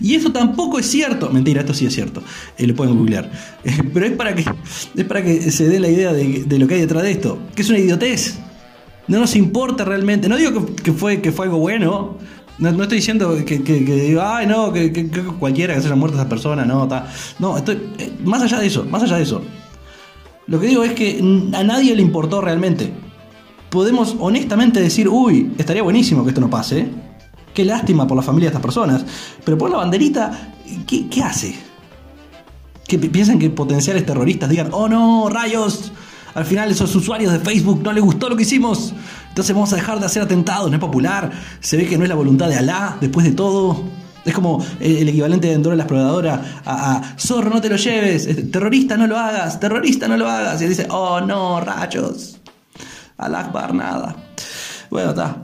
Y 0.00 0.14
eso 0.14 0.32
tampoco 0.32 0.78
es 0.78 0.86
cierto. 0.86 1.30
Mentira, 1.30 1.60
esto 1.60 1.74
sí 1.74 1.86
es 1.86 1.94
cierto. 1.94 2.22
Eh, 2.56 2.66
lo 2.66 2.74
pueden 2.74 2.96
googlear. 2.96 3.30
pero 3.94 4.06
es 4.06 4.12
para, 4.12 4.34
que, 4.34 4.44
es 4.96 5.04
para 5.04 5.22
que 5.22 5.50
se 5.50 5.68
dé 5.68 5.80
la 5.80 5.88
idea 5.88 6.12
de, 6.12 6.58
lo 6.58 6.66
que 6.66 6.74
hay 6.74 6.80
detrás 6.80 7.02
de 7.02 7.12
esto. 7.12 7.38
Que 7.54 7.62
es 7.62 7.68
una 7.70 7.78
idiotez. 7.78 8.38
No 9.06 9.18
nos 9.18 9.36
importa 9.36 9.84
realmente. 9.84 10.28
No 10.28 10.36
digo 10.36 10.66
que, 10.74 10.92
fue, 10.92 11.20
que 11.20 11.32
fue 11.32 11.46
algo 11.46 11.58
bueno. 11.58 12.16
No, 12.58 12.70
estoy 12.70 12.98
diciendo 12.98 13.36
que, 13.44 13.62
que, 13.62 14.18
ay, 14.22 14.46
no, 14.46 14.72
que, 14.72 15.10
cualquiera 15.38 15.74
que 15.74 15.80
se 15.80 15.86
haya 15.86 15.96
muerto 15.96 16.16
esa 16.16 16.28
persona, 16.28 16.64
no, 16.64 16.84
está. 16.84 17.06
No, 17.38 17.56
estoy. 17.56 17.80
Eh, 17.98 18.12
más 18.24 18.42
allá 18.42 18.60
de 18.60 18.66
eso, 18.66 18.84
más 18.84 19.02
allá 19.02 19.16
de 19.16 19.24
eso. 19.24 19.42
Lo 20.46 20.60
que 20.60 20.68
digo 20.68 20.84
es 20.84 20.92
que 20.92 21.18
a 21.52 21.64
nadie 21.64 21.96
le 21.96 22.02
importó 22.02 22.40
realmente. 22.40 22.92
Podemos 23.70 24.14
honestamente 24.20 24.80
decir, 24.80 25.08
uy, 25.08 25.52
estaría 25.58 25.82
buenísimo 25.82 26.22
que 26.22 26.28
esto 26.28 26.40
no 26.40 26.50
pase. 26.50 26.88
Qué 27.52 27.64
lástima 27.64 28.06
por 28.06 28.16
la 28.16 28.22
familia 28.22 28.50
de 28.50 28.52
estas 28.52 28.62
personas. 28.62 29.04
Pero 29.44 29.58
por 29.58 29.70
la 29.70 29.78
banderita, 29.78 30.54
¿qué, 30.86 31.08
qué 31.08 31.22
hace? 31.22 31.56
Que 32.86 32.98
piensan 32.98 33.38
que 33.38 33.50
potenciales 33.50 34.06
terroristas 34.06 34.48
digan, 34.48 34.68
oh 34.72 34.88
no, 34.88 35.28
rayos, 35.28 35.92
al 36.34 36.44
final 36.44 36.70
esos 36.70 36.94
usuarios 36.94 37.32
de 37.32 37.38
Facebook 37.38 37.80
no 37.82 37.92
les 37.92 38.02
gustó 38.02 38.28
lo 38.28 38.36
que 38.36 38.42
hicimos. 38.42 38.92
Entonces 39.34 39.52
vamos 39.52 39.72
a 39.72 39.76
dejar 39.76 39.98
de 39.98 40.06
hacer 40.06 40.22
atentados, 40.22 40.70
no 40.70 40.76
es 40.76 40.80
popular. 40.80 41.28
Se 41.58 41.76
ve 41.76 41.88
que 41.88 41.98
no 41.98 42.04
es 42.04 42.08
la 42.08 42.14
voluntad 42.14 42.48
de 42.48 42.54
Alá, 42.54 42.98
después 43.00 43.26
de 43.26 43.32
todo. 43.32 43.82
Es 44.24 44.32
como 44.32 44.64
el 44.78 45.08
equivalente 45.08 45.48
de 45.48 45.54
Endora 45.54 45.74
la 45.74 45.82
exploradora 45.82 46.62
a, 46.64 47.16
zorro, 47.18 47.50
no 47.50 47.60
te 47.60 47.68
lo 47.68 47.74
lleves, 47.74 48.28
terrorista, 48.52 48.96
no 48.96 49.08
lo 49.08 49.18
hagas, 49.18 49.58
terrorista, 49.58 50.06
no 50.06 50.16
lo 50.16 50.28
hagas. 50.30 50.60
Y 50.60 50.64
él 50.64 50.70
dice, 50.70 50.86
oh 50.88 51.20
no, 51.20 51.60
rayos. 51.60 52.38
Al 53.16 53.34
Akbar, 53.34 53.74
nada. 53.74 54.14
Bueno, 54.88 55.10
está. 55.10 55.36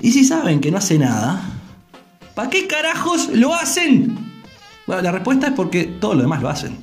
Y 0.00 0.12
si 0.12 0.22
saben 0.22 0.60
que 0.60 0.70
no 0.70 0.78
hace 0.78 1.00
nada, 1.00 1.42
¿para 2.36 2.48
qué 2.48 2.68
carajos 2.68 3.28
lo 3.30 3.52
hacen? 3.56 4.16
Bueno, 4.86 5.02
la 5.02 5.10
respuesta 5.10 5.48
es 5.48 5.52
porque 5.54 5.82
todo 5.82 6.14
lo 6.14 6.22
demás 6.22 6.40
lo 6.40 6.48
hacen 6.48 6.78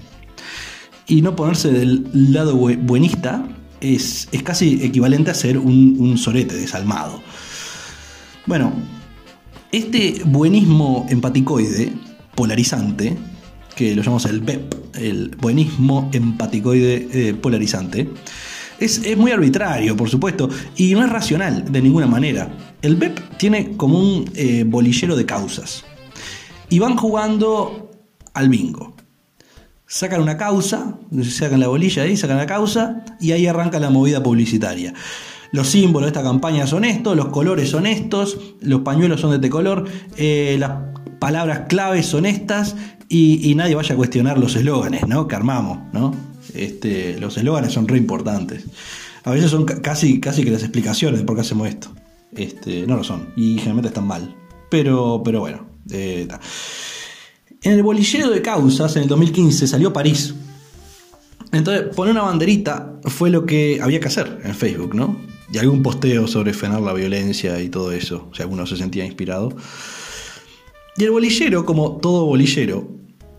y 1.08 1.22
no 1.22 1.38
ponerse 1.38 1.72
del 1.72 2.10
lado 2.34 2.58
buenista 2.58 3.46
es, 3.82 4.30
casi 4.44 4.84
equivalente 4.84 5.32
a 5.32 5.34
ser 5.34 5.58
un, 5.58 6.18
sorete 6.18 6.56
desalmado. 6.56 7.22
Bueno, 8.46 8.72
este 9.72 10.22
buenismo 10.26 11.06
empaticoide, 11.10 11.92
polarizante, 12.36 13.18
que 13.76 13.96
lo 13.96 14.02
llamamos 14.02 14.26
el 14.26 14.42
BEP, 14.42 14.96
el 14.96 15.36
buenismo 15.40 16.10
empaticoide 16.14 17.08
eh, 17.12 17.34
polarizante, 17.34 18.10
es, 18.80 19.16
muy 19.16 19.32
arbitrario, 19.32 19.96
por 19.96 20.10
supuesto, 20.10 20.50
y 20.76 20.94
no 20.94 21.04
es 21.04 21.10
racional 21.10 21.72
de 21.72 21.82
ninguna 21.82 22.08
manera. 22.08 22.52
El 22.82 22.96
BEP 22.96 23.38
tiene 23.38 23.78
como 23.78 24.00
un 24.00 24.30
eh, 24.36 24.64
bolillero 24.66 25.16
de 25.16 25.26
causas. 25.26 25.86
Y 26.70 26.80
van 26.80 26.96
jugando 26.96 27.92
al 28.34 28.50
bingo 28.50 28.91
sacan 29.92 30.22
una 30.22 30.38
causa, 30.38 30.98
sacan 31.22 31.60
la 31.60 31.68
bolilla 31.68 32.04
ahí, 32.04 32.16
sacan 32.16 32.38
la 32.38 32.46
causa 32.46 33.04
y 33.20 33.34
ahí 33.34 33.46
arranca 33.46 33.78
la 33.78 33.90
movida 33.90 34.24
publicitaria. 34.24 34.94
Los 35.52 35.68
símbolos 35.68 36.06
de 36.08 36.18
esta 36.18 36.24
campaña 36.24 36.66
son 36.66 36.86
estos, 36.86 37.18
los 37.18 37.28
colores 37.28 37.70
son 37.70 37.86
estos, 37.86 38.40
los 38.62 38.82
pañuelos 38.82 39.20
son 39.20 39.32
de 39.32 39.36
este 39.36 39.50
color, 39.50 39.90
eh, 40.16 40.56
las 40.58 40.72
palabras 41.20 41.64
claves 41.68 42.06
son 42.06 42.26
estas 42.26 42.78
y, 43.10 43.54
nadie 43.56 43.76
vaya 43.76 43.94
a 43.94 43.98
cuestionar 43.98 44.38
los 44.38 44.56
eslóganes 44.56 45.06
¿no? 45.08 45.28
que 45.28 45.36
armamos. 45.36 45.80
¿no? 45.92 46.16
Este, 46.54 47.20
los 47.20 47.36
eslóganes 47.36 47.74
son 47.74 47.86
re 47.90 47.98
importantes. 47.98 48.64
A 49.26 49.32
veces 49.32 49.52
son 49.52 49.66
casi, 49.66 50.22
casi 50.22 50.46
que 50.46 50.52
las 50.52 50.64
explicaciones 50.64 51.20
de 51.20 51.26
por 51.26 51.36
qué 51.36 51.42
hacemos 51.42 51.68
esto. 51.68 51.94
Este, 52.34 52.88
no 52.88 52.96
lo 52.96 53.04
son. 53.04 53.34
Y 53.36 53.56
generalmente 53.56 53.90
están 53.90 54.08
mal. 54.08 54.34
Pero, 54.70 55.22
pero 55.22 55.42
bueno. 55.42 55.68
eh. 55.92 56.30
En 57.62 57.74
el 57.74 57.84
bolillero 57.84 58.30
de 58.30 58.42
causas, 58.42 58.96
en 58.96 59.04
el 59.04 59.08
2015, 59.08 59.68
salió 59.68 59.94
París. 59.94 60.34
Entonces, 61.52 61.94
poner 61.96 62.14
una 62.14 62.24
banderita 62.24 63.00
fue 63.04 63.30
lo 63.30 63.46
que 63.46 63.80
había 63.82 64.00
que 64.00 64.08
hacer 64.08 64.40
en 64.44 64.56
Facebook, 64.56 64.96
¿no? 64.96 65.18
Y 65.54 65.58
algún 65.58 65.84
posteo 65.84 66.28
sobre 66.28 66.54
frenar 66.54 66.82
la 66.82 66.94
violencia 66.94 67.62
y 67.62 67.70
todo 67.70 67.92
eso, 67.92 68.30
si 68.34 68.42
alguno 68.42 68.66
se 68.66 68.78
sentía 68.78 69.06
inspirado. 69.06 69.54
Y 70.98 71.04
el 71.04 71.12
bolillero, 71.12 71.66
como 71.66 71.98
todo 71.98 72.26
bolillero, 72.26 72.90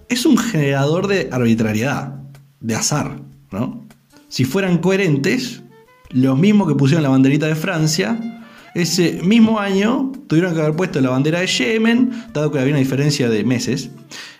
es 0.08 0.26
un 0.26 0.36
generador 0.36 1.08
de 1.08 1.28
arbitrariedad, 1.32 2.20
de 2.60 2.74
azar, 2.74 3.20
¿no? 3.50 3.86
Si 4.28 4.44
fueran 4.44 4.78
coherentes, 4.78 5.62
los 6.10 6.38
mismos 6.38 6.68
que 6.68 6.74
pusieron 6.74 7.02
la 7.02 7.08
banderita 7.08 7.46
de 7.46 7.54
Francia, 7.54 8.41
ese 8.74 9.20
mismo 9.22 9.58
año 9.58 10.12
tuvieron 10.28 10.54
que 10.54 10.60
haber 10.60 10.76
puesto 10.76 11.00
la 11.00 11.10
bandera 11.10 11.40
de 11.40 11.46
Yemen, 11.46 12.10
dado 12.32 12.50
que 12.50 12.58
había 12.58 12.72
una 12.72 12.78
diferencia 12.78 13.28
de 13.28 13.44
meses, 13.44 13.90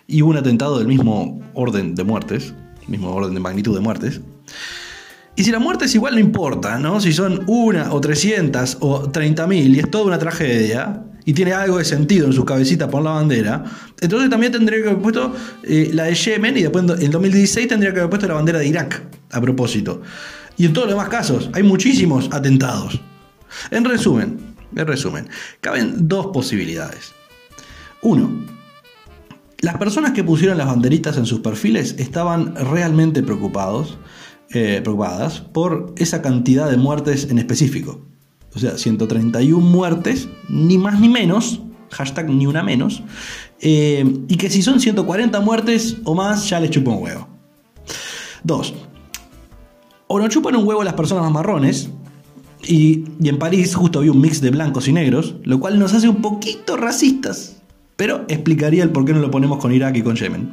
y 0.07 0.21
hubo 0.21 0.31
un 0.31 0.37
atentado 0.37 0.77
del 0.79 0.87
mismo 0.87 1.41
orden 1.53 1.95
de 1.95 2.03
muertes, 2.03 2.53
mismo 2.87 3.13
orden 3.13 3.33
de 3.33 3.39
magnitud 3.39 3.75
de 3.75 3.81
muertes. 3.81 4.21
Y 5.35 5.43
si 5.43 5.51
la 5.51 5.59
muerte 5.59 5.85
es 5.85 5.95
igual, 5.95 6.13
no 6.13 6.19
importa, 6.19 6.77
¿no? 6.77 6.99
Si 7.01 7.11
son 7.11 7.43
una 7.47 7.91
o 7.93 7.99
300 7.99 8.77
o 8.81 9.11
30.000 9.11 9.75
y 9.75 9.79
es 9.79 9.89
toda 9.89 10.05
una 10.05 10.19
tragedia 10.19 11.03
y 11.25 11.33
tiene 11.33 11.53
algo 11.53 11.79
de 11.79 11.85
sentido 11.85 12.27
en 12.27 12.33
su 12.33 12.45
cabecita 12.45 12.87
por 12.87 13.01
la 13.01 13.11
bandera, 13.11 13.63
entonces 13.99 14.29
también 14.29 14.51
tendría 14.51 14.81
que 14.81 14.89
haber 14.89 15.01
puesto 15.01 15.33
eh, 15.63 15.89
la 15.93 16.03
de 16.03 16.13
Yemen 16.13 16.57
y 16.57 16.61
después 16.61 16.85
en 17.01 17.09
2016 17.09 17.67
tendría 17.67 17.93
que 17.93 17.99
haber 17.99 18.09
puesto 18.09 18.27
la 18.27 18.35
bandera 18.35 18.59
de 18.59 18.67
Irak, 18.67 19.01
a 19.31 19.41
propósito. 19.41 20.01
Y 20.57 20.65
en 20.65 20.73
todos 20.73 20.87
los 20.87 20.95
demás 20.95 21.09
casos, 21.09 21.49
hay 21.53 21.63
muchísimos 21.63 22.29
atentados. 22.31 23.01
En 23.71 23.85
resumen, 23.85 24.55
en 24.75 24.87
resumen, 24.87 25.29
caben 25.61 26.07
dos 26.07 26.27
posibilidades. 26.27 27.13
Uno, 28.01 28.29
las 29.59 29.77
personas 29.77 30.11
que 30.11 30.23
pusieron 30.23 30.57
las 30.57 30.67
banderitas 30.67 31.17
en 31.17 31.25
sus 31.25 31.39
perfiles 31.39 31.95
estaban 31.97 32.55
realmente 32.55 33.23
preocupados, 33.23 33.97
eh, 34.51 34.81
preocupadas 34.83 35.39
por 35.39 35.93
esa 35.97 36.21
cantidad 36.21 36.69
de 36.69 36.77
muertes 36.77 37.29
en 37.29 37.39
específico. 37.39 38.05
O 38.53 38.59
sea, 38.59 38.77
131 38.77 39.65
muertes, 39.65 40.27
ni 40.49 40.77
más 40.77 40.99
ni 40.99 41.09
menos, 41.09 41.61
hashtag 41.91 42.29
ni 42.29 42.45
una 42.45 42.61
menos, 42.61 43.03
eh, 43.61 44.03
y 44.27 44.35
que 44.35 44.49
si 44.49 44.61
son 44.61 44.79
140 44.79 45.39
muertes 45.39 45.97
o 46.03 46.13
más, 46.13 46.49
ya 46.49 46.59
les 46.59 46.69
chupa 46.69 46.91
un 46.91 47.01
huevo. 47.01 47.27
Dos, 48.43 48.73
o 50.07 50.19
nos 50.19 50.29
chupan 50.29 50.55
un 50.55 50.67
huevo 50.67 50.83
las 50.83 50.93
personas 50.93 51.23
más 51.23 51.33
marrones, 51.33 51.89
y, 52.65 53.05
y 53.21 53.29
en 53.29 53.37
París 53.37 53.75
justo 53.75 53.99
había 53.99 54.11
un 54.11 54.21
mix 54.21 54.41
de 54.41 54.51
blancos 54.51 54.87
y 54.87 54.93
negros, 54.93 55.35
lo 55.43 55.59
cual 55.59 55.79
nos 55.79 55.93
hace 55.93 56.09
un 56.09 56.21
poquito 56.21 56.77
racistas, 56.77 57.57
pero 57.95 58.25
explicaría 58.27 58.83
el 58.83 58.89
por 58.89 59.05
qué 59.05 59.13
no 59.13 59.19
lo 59.19 59.31
ponemos 59.31 59.59
con 59.59 59.73
Irak 59.73 59.97
y 59.97 60.01
con 60.01 60.15
Yemen. 60.15 60.49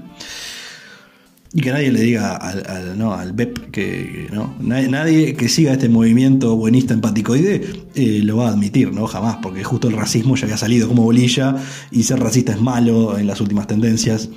Y 1.53 1.63
que 1.63 1.73
nadie 1.73 1.91
le 1.91 2.01
diga 2.01 2.37
al, 2.37 2.97
no, 2.97 3.13
al 3.13 3.33
BEP 3.33 3.73
que 3.73 4.29
no, 4.33 4.55
nadie, 4.61 4.89
nadie 4.89 5.35
que 5.35 5.49
siga 5.49 5.73
este 5.73 5.89
movimiento 5.89 6.55
buenista 6.55 6.95
empaticoide 6.95 7.69
eh, 7.97 8.21
lo 8.23 8.37
va 8.37 8.47
a 8.47 8.51
admitir, 8.51 8.93
¿no? 8.93 9.09
Jamás, 9.09 9.39
porque 9.43 9.65
justo 9.65 9.89
el 9.89 9.97
racismo 9.97 10.37
ya 10.37 10.45
había 10.45 10.57
salido 10.57 10.87
como 10.87 11.03
bolilla 11.03 11.57
y 11.91 12.05
ser 12.05 12.21
racista 12.21 12.53
es 12.53 12.61
malo 12.61 13.19
en 13.19 13.27
las 13.27 13.41
últimas 13.41 13.67
tendencias. 13.67 14.29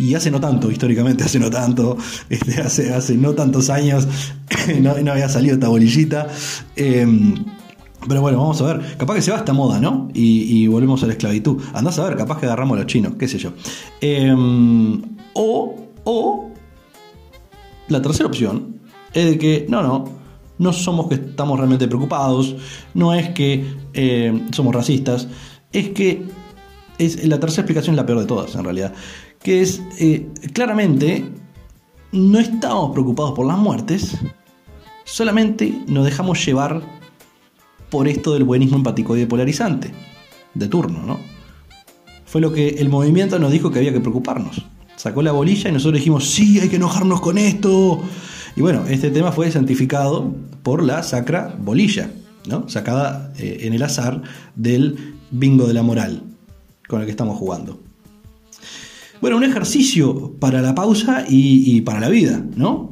Y 0.00 0.14
hace 0.14 0.30
no 0.30 0.40
tanto, 0.40 0.70
históricamente 0.70 1.24
hace 1.24 1.38
no 1.38 1.50
tanto, 1.50 1.98
este, 2.30 2.60
hace, 2.62 3.16
no 3.18 3.34
tantos 3.34 3.68
años 3.68 4.08
no, 4.80 4.98
no 4.98 5.12
había 5.12 5.28
salido 5.28 5.54
esta 5.54 5.68
bolillita. 5.68 6.26
Em, 6.74 7.34
pero 8.08 8.22
bueno, 8.22 8.38
vamos 8.38 8.60
a 8.62 8.66
ver. 8.66 8.96
Capaz 8.96 9.16
que 9.16 9.22
se 9.22 9.30
va 9.30 9.36
esta 9.36 9.52
moda, 9.52 9.78
¿no? 9.78 10.08
Y, 10.14 10.62
y 10.62 10.66
volvemos 10.68 11.02
a 11.02 11.06
la 11.06 11.12
esclavitud. 11.12 11.62
Andás 11.74 11.98
a 11.98 12.04
ver, 12.04 12.16
capaz 12.16 12.40
que 12.40 12.46
agarramos 12.46 12.76
a 12.76 12.80
los 12.80 12.86
chinos, 12.86 13.14
qué 13.18 13.28
sé 13.28 13.38
yo. 13.38 13.52
Em, 14.00 15.02
o, 15.34 15.88
o, 16.04 16.50
la 17.88 18.00
tercera 18.00 18.26
opción 18.26 18.80
es 19.12 19.26
de 19.26 19.38
que, 19.38 19.66
no, 19.68 19.82
no, 19.82 20.08
no 20.58 20.72
somos 20.72 21.08
que 21.08 21.16
estamos 21.16 21.58
realmente 21.58 21.88
preocupados, 21.88 22.56
no 22.94 23.12
es 23.12 23.30
que 23.30 23.66
eh, 23.92 24.46
somos 24.52 24.74
racistas, 24.74 25.28
es 25.72 25.90
que 25.90 26.22
es, 26.98 27.26
la 27.26 27.38
tercera 27.38 27.62
explicación 27.62 27.94
es 27.94 27.96
la 27.98 28.06
peor 28.06 28.20
de 28.20 28.26
todas, 28.26 28.54
en 28.54 28.64
realidad. 28.64 28.94
Que 29.42 29.62
es, 29.62 29.82
eh, 29.98 30.28
claramente, 30.52 31.24
no 32.12 32.38
estamos 32.38 32.92
preocupados 32.92 33.32
por 33.32 33.46
las 33.46 33.58
muertes, 33.58 34.18
solamente 35.04 35.82
nos 35.86 36.04
dejamos 36.04 36.44
llevar 36.44 36.82
por 37.90 38.08
esto 38.08 38.32
del 38.34 38.44
buenismo 38.44 38.76
empaticoide 38.76 39.26
polarizante, 39.26 39.92
de 40.54 40.68
turno, 40.68 41.02
¿no? 41.04 41.18
Fue 42.24 42.40
lo 42.40 42.52
que 42.52 42.68
el 42.68 42.88
movimiento 42.88 43.38
nos 43.38 43.50
dijo 43.50 43.70
que 43.70 43.80
había 43.80 43.92
que 43.92 44.00
preocuparnos. 44.00 44.64
Sacó 44.94 45.22
la 45.22 45.32
bolilla 45.32 45.68
y 45.68 45.72
nosotros 45.72 45.98
dijimos, 45.98 46.30
sí, 46.30 46.60
hay 46.60 46.68
que 46.68 46.76
enojarnos 46.76 47.20
con 47.20 47.38
esto. 47.38 48.00
Y 48.54 48.60
bueno, 48.60 48.84
este 48.88 49.10
tema 49.10 49.32
fue 49.32 49.50
santificado 49.50 50.32
por 50.62 50.82
la 50.82 51.02
sacra 51.02 51.54
bolilla, 51.58 52.12
¿no? 52.46 52.68
Sacada 52.68 53.32
eh, 53.38 53.60
en 53.62 53.72
el 53.72 53.82
azar 53.82 54.22
del 54.54 55.16
bingo 55.30 55.66
de 55.66 55.74
la 55.74 55.82
moral 55.82 56.22
con 56.86 57.00
el 57.00 57.06
que 57.06 57.10
estamos 57.10 57.36
jugando. 57.36 57.80
Bueno, 59.20 59.36
un 59.36 59.44
ejercicio 59.44 60.32
para 60.38 60.62
la 60.62 60.74
pausa 60.74 61.24
y, 61.28 61.82
para 61.82 62.00
la 62.00 62.08
vida, 62.08 62.42
¿no? 62.56 62.90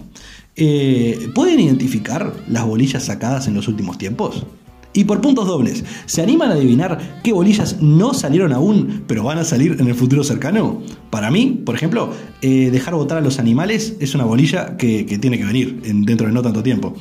Eh, 0.56 1.30
¿Pueden 1.34 1.60
identificar 1.60 2.34
las 2.48 2.66
bolillas 2.66 3.04
sacadas 3.04 3.46
en 3.46 3.54
los 3.54 3.68
últimos 3.68 3.96
tiempos? 3.96 4.44
Y 4.92 5.04
por 5.04 5.20
puntos 5.20 5.46
dobles, 5.46 5.84
¿se 6.06 6.22
animan 6.22 6.50
a 6.50 6.54
adivinar 6.54 7.20
qué 7.22 7.32
bolillas 7.32 7.80
no 7.80 8.14
salieron 8.14 8.52
aún, 8.52 9.04
pero 9.06 9.22
van 9.22 9.38
a 9.38 9.44
salir 9.44 9.76
en 9.78 9.86
el 9.86 9.94
futuro 9.94 10.24
cercano? 10.24 10.82
Para 11.10 11.30
mí, 11.30 11.62
por 11.64 11.74
ejemplo, 11.74 12.12
eh, 12.42 12.70
dejar 12.72 12.94
votar 12.94 13.18
a 13.18 13.20
los 13.20 13.38
animales 13.38 13.94
es 14.00 14.14
una 14.14 14.24
bolilla 14.24 14.76
que, 14.76 15.04
tiene 15.20 15.38
que 15.38 15.44
venir 15.44 15.80
en- 15.84 16.02
dentro 16.04 16.26
de 16.26 16.32
no 16.32 16.42
tanto 16.42 16.62
tiempo. 16.62 16.94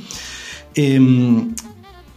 Em, 0.75 1.53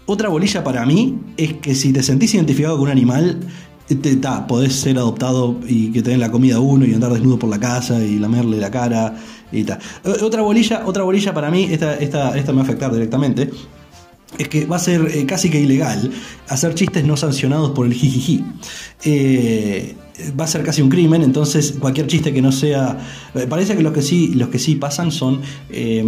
otra 0.06 0.28
bolilla 0.28 0.62
para 0.62 0.84
mí 0.84 1.18
es 1.36 1.54
que 1.54 1.74
si 1.74 1.92
te 1.92 2.02
sentís 2.02 2.34
identificado 2.34 2.76
con 2.76 2.86
un 2.86 2.90
animal, 2.90 3.40
te, 3.96 4.16
ta, 4.16 4.46
podés 4.46 4.74
ser 4.74 4.98
adoptado 4.98 5.58
y 5.66 5.90
que 5.92 6.02
te 6.02 6.10
den 6.10 6.20
la 6.20 6.30
comida 6.30 6.60
uno 6.60 6.84
y 6.84 6.94
andar 6.94 7.12
desnudo 7.12 7.38
por 7.38 7.50
la 7.50 7.58
casa 7.58 8.02
y 8.02 8.18
lamerle 8.18 8.58
la 8.58 8.70
cara 8.70 9.14
y 9.52 9.64
tal. 9.64 9.78
Eh, 10.04 10.22
Otra 10.22 10.42
bolilla, 10.42 10.82
otra 10.86 11.02
bolilla 11.02 11.34
para 11.34 11.50
mí, 11.50 11.68
esta, 11.70 11.96
esta, 11.96 12.36
esta 12.36 12.52
me 12.52 12.56
va 12.56 12.62
a 12.62 12.64
afectar 12.64 12.92
directamente, 12.92 13.50
es 14.38 14.48
que 14.48 14.66
va 14.66 14.76
a 14.76 14.80
ser 14.80 15.10
eh, 15.12 15.26
casi 15.26 15.50
que 15.50 15.60
ilegal 15.60 16.10
hacer 16.48 16.74
chistes 16.74 17.04
no 17.04 17.16
sancionados 17.16 17.70
por 17.70 17.86
el 17.86 17.94
jijiji. 17.94 18.44
Eh, 19.04 19.96
va 20.38 20.44
a 20.44 20.48
ser 20.48 20.62
casi 20.62 20.82
un 20.82 20.88
crimen, 20.88 21.22
entonces 21.22 21.74
cualquier 21.78 22.06
chiste 22.06 22.32
que 22.32 22.42
no 22.42 22.52
sea... 22.52 22.98
eh, 23.34 23.46
Parece 23.48 23.76
que 23.76 23.82
los 23.82 23.92
que 23.92 24.02
sí, 24.02 24.34
los 24.34 24.48
que 24.48 24.58
sí 24.58 24.76
pasan 24.76 25.10
son 25.10 25.40
eh, 25.70 26.04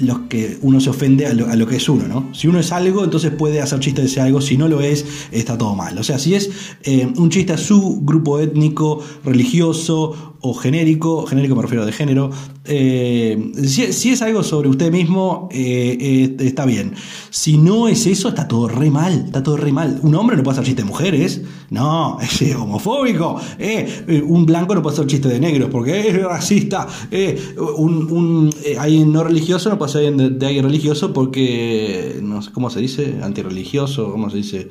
los 0.00 0.18
que 0.28 0.58
uno 0.62 0.80
se 0.80 0.90
ofende 0.90 1.26
a 1.26 1.34
lo, 1.34 1.48
a 1.48 1.56
lo 1.56 1.66
que 1.66 1.76
es 1.76 1.88
uno, 1.88 2.06
¿no? 2.08 2.34
Si 2.34 2.48
uno 2.48 2.58
es 2.58 2.72
algo, 2.72 3.04
entonces 3.04 3.30
puede 3.30 3.60
hacer 3.60 3.80
chiste 3.80 4.00
de 4.00 4.06
ese 4.08 4.20
algo, 4.20 4.40
si 4.40 4.56
no 4.56 4.68
lo 4.68 4.80
es, 4.80 5.04
está 5.30 5.56
todo 5.58 5.74
mal. 5.74 5.96
O 5.98 6.02
sea, 6.02 6.18
si 6.18 6.34
es 6.34 6.50
eh, 6.82 7.06
un 7.16 7.30
chiste 7.30 7.52
a 7.52 7.58
su 7.58 8.00
grupo 8.02 8.40
étnico, 8.40 9.02
religioso 9.24 10.36
o 10.40 10.54
genérico, 10.54 11.26
genérico 11.26 11.56
me 11.56 11.62
refiero 11.62 11.86
de 11.86 11.92
género, 11.92 12.30
eh, 12.66 13.52
si, 13.62 14.10
es 14.10 14.22
algo 14.22 14.42
sobre 14.42 14.70
usted 14.70 14.90
mismo, 14.90 15.48
eh, 15.52 15.98
eh, 16.00 16.36
está 16.46 16.64
bien. 16.64 16.94
Si 17.28 17.58
no 17.58 17.88
es 17.88 18.06
eso, 18.06 18.28
está 18.28 18.48
todo 18.48 18.68
re 18.68 18.90
mal, 18.90 19.24
está 19.26 19.42
todo 19.42 19.58
re 19.58 19.70
mal. 19.70 20.00
Un 20.02 20.14
hombre 20.14 20.36
no 20.36 20.42
puede 20.42 20.54
hacer 20.54 20.64
chiste 20.64 20.82
de 20.82 20.88
mujeres, 20.88 21.42
no, 21.70 22.18
es 22.22 22.54
homofóbico. 22.54 23.38
Un 24.26 24.46
blanco 24.46 24.74
no 24.74 24.82
puede 24.82 24.94
hacer 24.94 25.06
chiste 25.06 25.28
de 25.28 25.40
negros 25.40 25.68
porque 25.70 26.08
es 26.08 26.22
racista. 26.22 26.88
Un, 27.76 28.10
un, 28.10 28.50
alguien 28.78 29.12
no 29.12 29.24
religioso 29.24 29.68
no 29.68 29.78
puede 29.78 29.90
hacer 29.90 30.14
de, 30.14 30.46
alguien 30.46 30.64
religioso 30.64 31.12
porque, 31.12 32.18
no 32.22 32.40
sé 32.40 32.50
cómo 32.52 32.70
se 32.70 32.80
dice, 32.80 33.18
antirreligioso, 33.22 34.10
¿cómo 34.10 34.30
se 34.30 34.38
dice? 34.38 34.70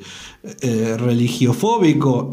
Religiofóbico. 0.98 2.28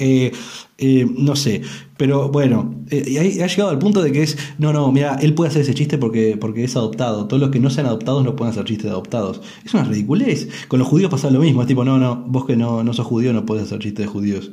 No 1.17 1.35
sé, 1.35 1.61
pero 1.95 2.29
bueno, 2.29 2.73
eh, 2.89 3.39
ha 3.43 3.47
llegado 3.47 3.69
al 3.69 3.77
punto 3.77 4.01
de 4.01 4.11
que 4.11 4.23
es, 4.23 4.35
no, 4.57 4.73
no, 4.73 4.91
mira, 4.91 5.17
él 5.21 5.33
puede 5.35 5.49
hacer 5.51 5.61
ese 5.61 5.75
chiste 5.75 5.97
porque, 5.99 6.37
porque 6.39 6.63
es 6.63 6.75
adoptado, 6.75 7.27
todos 7.27 7.39
los 7.39 7.51
que 7.51 7.59
no 7.59 7.69
sean 7.69 7.85
adoptados 7.85 8.23
no 8.25 8.35
pueden 8.35 8.51
hacer 8.51 8.65
chistes 8.65 8.85
de 8.85 8.89
adoptados. 8.91 9.41
Es 9.63 9.73
una 9.75 9.83
ridiculez. 9.83 10.49
Con 10.67 10.79
los 10.79 10.87
judíos 10.87 11.11
pasa 11.11 11.29
lo 11.29 11.39
mismo, 11.39 11.61
es 11.61 11.67
tipo, 11.67 11.85
no, 11.85 11.99
no, 11.99 12.15
vos 12.27 12.45
que 12.45 12.55
no, 12.55 12.83
no 12.83 12.93
sos 12.93 13.05
judío 13.05 13.31
no 13.31 13.45
puedes 13.45 13.65
hacer 13.65 13.79
chistes 13.79 14.05
de 14.07 14.11
judíos. 14.11 14.51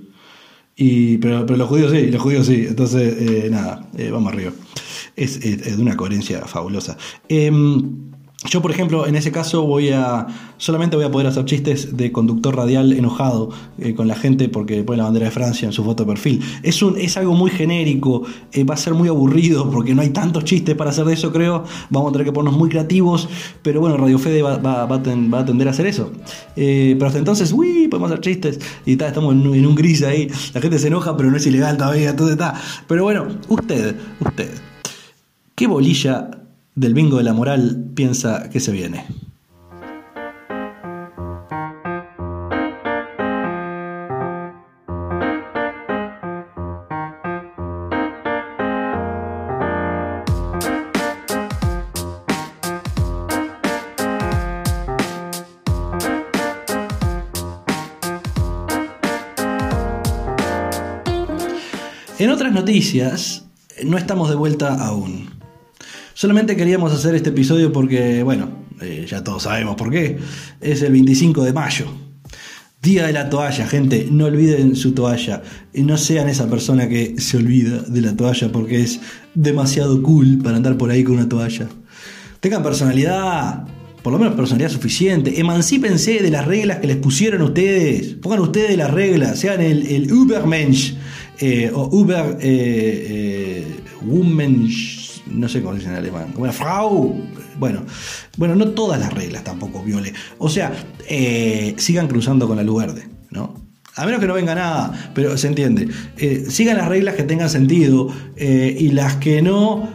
Y, 0.77 1.17
pero, 1.19 1.45
pero 1.47 1.57
los 1.57 1.69
judíos 1.69 1.91
sí, 1.93 2.07
los 2.07 2.23
judíos 2.23 2.47
sí, 2.47 2.67
entonces, 2.69 3.17
eh, 3.19 3.49
nada, 3.51 3.89
eh, 3.97 4.11
vamos 4.13 4.33
arriba. 4.33 4.53
Es, 5.17 5.37
es- 5.39 5.67
es 5.67 5.77
de 5.77 5.83
una 5.83 5.97
coherencia 5.97 6.43
fabulosa. 6.47 6.97
Yo, 8.45 8.63
por 8.63 8.71
ejemplo, 8.71 9.05
en 9.09 9.17
ese 9.17 9.33
caso 9.33 9.65
voy 9.67 9.89
a. 9.91 10.25
solamente 10.59 10.95
voy 10.95 11.05
a 11.05 11.11
poder 11.11 11.27
hacer 11.27 11.45
chistes 11.45 11.97
de 11.97 12.13
conductor 12.13 12.55
radial 12.55 12.93
enojado 12.93 13.49
eh, 13.81 13.95
con 13.97 14.07
la 14.07 14.15
gente 14.15 14.49
porque 14.49 14.85
pone 14.85 14.99
la 14.99 15.05
bandera 15.05 15.27
de 15.27 15.33
Francia 15.33 15.67
en 15.67 15.73
su 15.73 15.83
foto 15.83 16.05
de 16.05 16.09
perfil. 16.13 16.41
Es, 16.63 16.81
un, 16.81 16.97
es 16.97 17.17
algo 17.17 17.35
muy 17.35 17.51
genérico, 17.51 18.23
eh, 18.53 18.63
va 18.63 18.75
a 18.75 18.77
ser 18.77 18.95
muy 18.95 19.09
aburrido 19.09 19.69
porque 19.73 19.93
no 19.93 20.03
hay 20.03 20.11
tantos 20.11 20.45
chistes 20.45 20.77
para 20.77 20.91
hacer 20.91 21.05
de 21.07 21.15
eso, 21.15 21.33
creo. 21.33 21.65
Vamos 21.91 22.11
a 22.11 22.13
tener 22.13 22.27
que 22.27 22.33
ponernos 22.33 22.57
muy 22.57 22.69
creativos, 22.69 23.29
pero 23.61 23.81
bueno, 23.81 23.97
Radio 23.97 24.21
Fede 24.21 24.41
va, 24.41 24.57
va- 24.59 24.87
va 24.87 24.97
a, 24.97 25.45
tender 25.45 25.67
a 25.67 25.73
hacer 25.73 25.87
eso. 25.89 26.13
Eh, 26.55 26.95
pero 26.97 27.09
hasta 27.09 27.19
entonces, 27.19 27.51
uy, 27.53 27.89
podemos 27.89 28.13
hacer 28.13 28.21
chistes 28.23 28.61
y 28.87 28.95
tal, 28.95 29.09
estamos 29.09 29.35
en, 29.35 29.53
en 29.53 29.67
un 29.67 29.75
gris 29.75 30.05
ahí. 30.05 30.29
La 30.55 30.61
gente 30.61 30.79
se 30.79 30.87
enoja, 30.87 31.17
pero 31.17 31.29
no 31.29 31.37
es 31.39 31.45
ilegal 31.47 31.77
todavía, 31.77 32.11
entonces 32.11 32.35
está. 32.35 32.55
Pero 32.87 33.03
bueno, 33.03 33.27
usted, 33.49 33.97
usted. 34.21 34.51
¿Qué 35.57 35.67
bolilla 35.67 36.31
del 36.79 36.95
bingo 36.95 37.17
de 37.17 37.25
la 37.25 37.33
moral 37.33 37.91
piensa 37.95 38.49
que 38.51 38.61
se 38.61 38.71
viene? 38.71 39.05
En 62.21 62.31
otras 62.31 62.53
noticias, 62.53 63.47
no 63.85 63.97
estamos 63.97 64.29
de 64.29 64.35
vuelta 64.37 64.75
aún. 64.75 65.38
Solamente 66.19 66.57
queríamos 66.57 66.93
hacer 66.93 67.15
este 67.15 67.29
episodio 67.29 67.73
porque, 67.73 68.25
bueno, 68.25 68.49
eh, 68.81 69.07
ya 69.09 69.23
todos 69.23 69.45
sabemos 69.45 69.77
por 69.77 69.89
qué. 69.89 70.19
Es 70.61 70.83
el 70.83 70.91
25 70.91 71.45
de 71.45 71.53
mayo. 71.53 71.87
Día 72.83 73.07
de 73.07 73.13
la 73.13 73.31
toalla, 73.31 73.69
gente. 73.69 74.09
No 74.11 74.25
olviden 74.25 74.75
su 74.75 74.95
toalla. 74.95 75.45
Y 75.73 75.83
no 75.83 75.97
sean 75.97 76.29
esa 76.29 76.51
persona 76.51 76.89
que 76.89 77.15
se 77.21 77.37
olvida 77.37 77.83
de 77.83 78.01
la 78.01 78.17
toalla 78.17 78.51
porque 78.51 78.81
es 78.81 78.99
demasiado 79.37 80.03
cool 80.03 80.41
para 80.43 80.57
andar 80.57 80.77
por 80.77 80.91
ahí 80.91 81.05
con 81.05 81.15
una 81.15 81.29
toalla. 81.29 81.69
Tengan 82.41 82.65
personalidad. 82.65 83.69
Por 84.03 84.13
lo 84.13 84.19
menos 84.19 84.35
personalidad 84.35 84.71
suficiente. 84.71 85.39
Emancípense 85.39 86.21
de 86.21 86.31
las 86.33 86.49
reglas 86.49 86.79
que 86.81 86.89
les 86.89 86.97
pusieron 86.97 87.43
ustedes. 87.43 88.15
Pongan 88.15 88.41
ustedes 88.41 88.77
las 88.77 88.91
reglas. 88.91 89.39
Sean 89.39 89.61
el, 89.61 89.87
el 89.87 90.13
Ubermensch. 90.13 90.97
eh, 91.41 91.71
o 91.73 91.89
Uber 91.97 92.39
eh, 92.41 93.07
eh, 93.09 93.65
Womensch, 94.05 94.98
no 95.31 95.49
sé 95.49 95.63
cómo 95.63 95.75
se 95.75 95.81
dice 95.81 95.91
en 95.91 95.97
alemán, 95.97 96.33
una 96.37 96.53
Frau. 96.53 97.15
Bueno, 97.59 97.83
bueno, 98.37 98.55
no 98.55 98.69
todas 98.69 99.01
las 99.01 99.13
reglas 99.13 99.45
tampoco 99.45 99.83
viole. 99.83 100.13
O 100.39 100.49
sea, 100.49 100.73
eh, 101.09 101.75
sigan 101.79 102.09
cruzando 102.09 102.47
con 102.47 102.57
la 102.57 102.63
luz 102.63 102.83
verde, 102.83 103.09
¿no? 103.31 103.55
A 103.97 104.05
menos 104.05 104.21
que 104.21 104.27
no 104.27 104.35
venga 104.35 104.55
nada, 104.55 105.11
pero 105.15 105.37
se 105.37 105.49
entiende. 105.49 105.89
Eh, 106.17 106.47
sigan 106.49 106.77
las 106.77 106.89
reglas 106.89 107.17
que 107.17 107.25
tengan 107.25 107.51
sentido 107.51 108.09
eh, 108.37 108.77
y 108.79 108.91
las 108.91 109.17
que 109.17 109.43
no. 109.43 109.89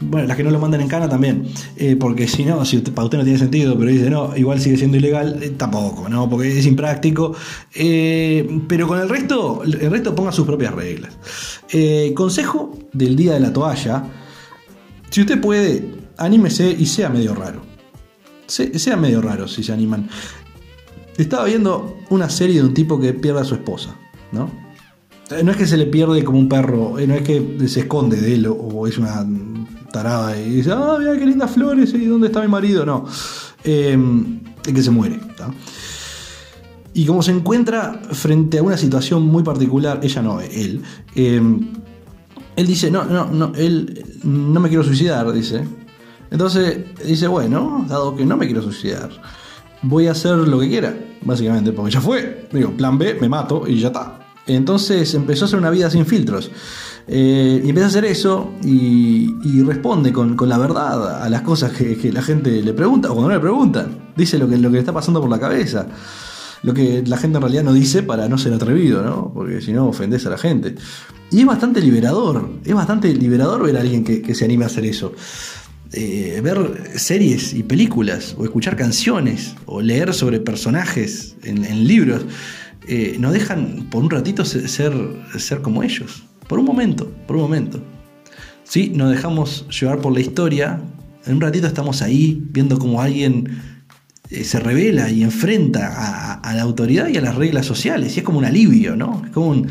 bueno, 0.00 0.26
las 0.28 0.36
que 0.36 0.44
no 0.44 0.50
lo 0.50 0.58
mandan 0.58 0.82
en 0.82 0.88
cana 0.88 1.08
también, 1.08 1.48
porque 1.98 2.28
si 2.28 2.44
no, 2.44 2.64
si 2.66 2.78
para 2.78 3.04
usted 3.04 3.18
no 3.18 3.24
tiene 3.24 3.38
sentido, 3.38 3.78
pero 3.78 3.90
dice 3.90 4.10
no, 4.10 4.36
igual 4.36 4.60
sigue 4.60 4.76
siendo 4.76 4.98
ilegal, 4.98 5.54
tampoco, 5.56 6.08
¿no? 6.10 6.28
Porque 6.28 6.58
es 6.58 6.66
impráctico. 6.66 7.34
Pero 7.72 8.86
con 8.86 9.00
el 9.00 9.08
resto, 9.08 9.62
el 9.64 9.90
resto 9.90 10.14
ponga 10.14 10.30
sus 10.30 10.46
propias 10.46 10.74
reglas. 10.74 11.16
Consejo 12.14 12.77
del 12.92 13.16
día 13.16 13.34
de 13.34 13.40
la 13.40 13.52
toalla: 13.52 14.04
si 15.10 15.20
usted 15.22 15.40
puede, 15.40 15.94
anímese 16.16 16.70
y 16.70 16.86
sea 16.86 17.08
medio 17.08 17.34
raro. 17.34 17.62
Se- 18.46 18.78
sea 18.78 18.96
medio 18.96 19.20
raro 19.20 19.46
si 19.48 19.62
se 19.62 19.72
animan. 19.72 20.08
Estaba 21.16 21.44
viendo 21.44 21.96
una 22.10 22.30
serie 22.30 22.56
de 22.60 22.66
un 22.66 22.74
tipo 22.74 22.98
que 23.00 23.12
pierde 23.12 23.40
a 23.40 23.44
su 23.44 23.54
esposa, 23.54 23.94
¿no? 24.32 24.50
Eh, 25.30 25.42
No 25.42 25.50
es 25.50 25.56
que 25.56 25.66
se 25.66 25.76
le 25.76 25.86
pierde 25.86 26.22
como 26.24 26.38
un 26.38 26.48
perro, 26.48 26.98
eh, 26.98 27.06
no 27.06 27.14
es 27.14 27.22
que 27.22 27.58
se 27.66 27.80
esconde 27.80 28.16
de 28.18 28.34
él 28.34 28.46
o, 28.46 28.86
es 28.86 28.96
una 28.98 29.26
tarada 29.92 30.40
y 30.40 30.48
dice, 30.50 30.70
ah, 30.72 30.96
mira 30.98 31.18
qué 31.18 31.26
lindas 31.26 31.50
flores, 31.50 31.92
¿y 31.92 32.06
dónde 32.06 32.28
está 32.28 32.40
mi 32.40 32.48
marido? 32.48 32.86
No, 32.86 33.04
eh, 33.64 33.98
es 34.66 34.72
que 34.72 34.82
se 34.82 34.90
muere. 34.90 35.18
Y 36.94 37.04
como 37.04 37.22
se 37.22 37.32
encuentra 37.32 38.00
frente 38.12 38.58
a 38.58 38.62
una 38.62 38.76
situación 38.76 39.26
muy 39.26 39.42
particular, 39.42 40.00
ella 40.02 40.22
no, 40.22 40.40
él, 40.40 40.82
eh, 41.14 41.40
él 42.58 42.66
dice, 42.66 42.90
no, 42.90 43.04
no, 43.04 43.26
no, 43.26 43.52
él 43.54 44.04
no 44.24 44.58
me 44.58 44.68
quiero 44.68 44.82
suicidar, 44.82 45.30
dice. 45.32 45.62
Entonces 46.28 46.86
dice, 47.06 47.28
bueno, 47.28 47.86
dado 47.88 48.16
que 48.16 48.26
no 48.26 48.36
me 48.36 48.46
quiero 48.46 48.62
suicidar, 48.62 49.10
voy 49.82 50.08
a 50.08 50.10
hacer 50.10 50.36
lo 50.36 50.58
que 50.58 50.68
quiera, 50.68 50.92
básicamente, 51.22 51.70
porque 51.70 51.92
ya 51.92 52.00
fue. 52.00 52.48
Digo, 52.52 52.72
plan 52.72 52.98
B, 52.98 53.16
me 53.20 53.28
mato 53.28 53.62
y 53.64 53.78
ya 53.78 53.88
está. 53.88 54.18
Entonces 54.48 55.14
empezó 55.14 55.44
a 55.44 55.46
hacer 55.46 55.58
una 55.60 55.70
vida 55.70 55.88
sin 55.88 56.04
filtros. 56.04 56.50
Eh, 57.06 57.62
y 57.64 57.68
empieza 57.68 57.86
a 57.86 57.90
hacer 57.90 58.04
eso 58.06 58.54
y, 58.64 59.36
y 59.44 59.62
responde 59.62 60.12
con, 60.12 60.34
con 60.34 60.48
la 60.48 60.58
verdad 60.58 61.22
a 61.22 61.30
las 61.30 61.42
cosas 61.42 61.70
que, 61.70 61.96
que 61.96 62.12
la 62.12 62.22
gente 62.22 62.60
le 62.60 62.72
pregunta 62.72 63.08
o 63.08 63.14
cuando 63.14 63.28
no 63.28 63.34
le 63.36 63.40
preguntan. 63.40 64.10
Dice 64.16 64.36
lo 64.36 64.48
que, 64.48 64.58
lo 64.58 64.68
que 64.68 64.74
le 64.74 64.80
está 64.80 64.92
pasando 64.92 65.20
por 65.20 65.30
la 65.30 65.38
cabeza. 65.38 65.86
Lo 66.62 66.74
que 66.74 67.02
la 67.06 67.16
gente 67.16 67.36
en 67.38 67.42
realidad 67.42 67.62
no 67.62 67.72
dice 67.72 68.02
para 68.02 68.28
no 68.28 68.36
ser 68.38 68.52
atrevido, 68.52 69.02
¿no? 69.02 69.32
Porque 69.32 69.60
si 69.60 69.72
no 69.72 69.86
ofendes 69.88 70.26
a 70.26 70.30
la 70.30 70.38
gente. 70.38 70.74
Y 71.30 71.40
es 71.40 71.46
bastante 71.46 71.80
liberador. 71.80 72.50
Es 72.64 72.74
bastante 72.74 73.14
liberador 73.14 73.62
ver 73.62 73.76
a 73.76 73.80
alguien 73.80 74.02
que, 74.04 74.34
se 74.34 74.44
anime 74.44 74.64
a 74.64 74.66
hacer 74.66 74.84
eso. 74.84 75.12
Eh, 75.92 76.40
ver 76.42 76.92
series 76.96 77.54
y 77.54 77.62
películas, 77.62 78.34
o 78.36 78.44
escuchar 78.44 78.76
canciones, 78.76 79.54
o 79.66 79.80
leer 79.80 80.12
sobre 80.12 80.40
personajes 80.40 81.36
en, 81.44 81.86
libros, 81.86 82.22
eh, 82.86 83.16
nos 83.18 83.32
dejan 83.32 83.86
por 83.90 84.02
un 84.02 84.10
ratito 84.10 84.44
se- 84.44 84.68
ser, 84.68 84.92
ser 85.38 85.62
como 85.62 85.82
ellos. 85.82 86.24
Por 86.46 86.58
un 86.58 86.64
momento, 86.64 87.10
por 87.26 87.36
un 87.36 87.42
momento. 87.42 87.82
Sí, 88.64 88.92
nos 88.94 89.10
dejamos 89.10 89.66
llevar 89.80 90.00
por 90.00 90.12
la 90.12 90.20
historia. 90.20 90.80
En 91.24 91.36
un 91.36 91.40
ratito 91.40 91.66
estamos 91.66 92.02
ahí 92.02 92.42
viendo 92.50 92.78
cómo 92.78 93.00
alguien 93.00 93.77
eh, 94.30 94.44
se 94.44 94.60
revela 94.60 95.10
y 95.10 95.22
enfrenta 95.22 96.40
a, 96.42 96.54
la 96.54 96.62
autoridad 96.62 97.08
y 97.08 97.16
a 97.16 97.20
las 97.20 97.34
reglas 97.34 97.66
sociales. 97.66 98.14
Y 98.14 98.20
es 98.20 98.24
como 98.24 98.38
un 98.38 98.44
alivio, 98.44 98.96
¿no? 98.96 99.22
Es 99.24 99.30
como 99.32 99.48
un. 99.48 99.68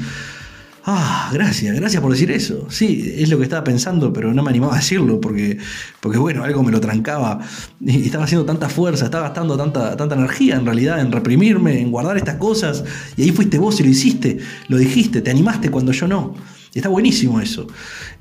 Ah, 0.89 1.29
gracias, 1.33 1.75
gracias 1.75 2.01
por 2.01 2.11
decir 2.11 2.31
eso. 2.31 2.65
Sí, 2.69 3.13
es 3.17 3.29
lo 3.29 3.37
que 3.37 3.43
estaba 3.43 3.63
pensando, 3.63 4.13
pero 4.13 4.33
no 4.33 4.41
me 4.41 4.49
animaba 4.49 4.73
a 4.73 4.77
decirlo 4.77 5.19
porque, 5.19 5.57
porque 5.99 6.17
bueno, 6.17 6.45
algo 6.45 6.63
me 6.63 6.71
lo 6.71 6.79
trancaba. 6.79 7.39
Y 7.81 8.05
estaba 8.05 8.23
haciendo 8.23 8.45
tanta 8.45 8.69
fuerza, 8.69 9.05
estaba 9.05 9.25
gastando 9.25 9.57
tanta, 9.57 9.97
tanta 9.97 10.15
energía 10.15 10.55
en 10.55 10.65
realidad 10.65 11.01
en 11.01 11.11
reprimirme, 11.11 11.81
en 11.81 11.91
guardar 11.91 12.15
estas 12.15 12.35
cosas. 12.35 12.85
Y 13.17 13.23
ahí 13.23 13.31
fuiste 13.31 13.59
vos 13.59 13.79
y 13.81 13.83
lo 13.83 13.89
hiciste, 13.89 14.37
lo 14.69 14.77
dijiste, 14.77 15.21
te 15.21 15.29
animaste 15.29 15.69
cuando 15.69 15.91
yo 15.91 16.07
no. 16.07 16.35
Está 16.73 16.89
buenísimo 16.89 17.41
eso. 17.41 17.67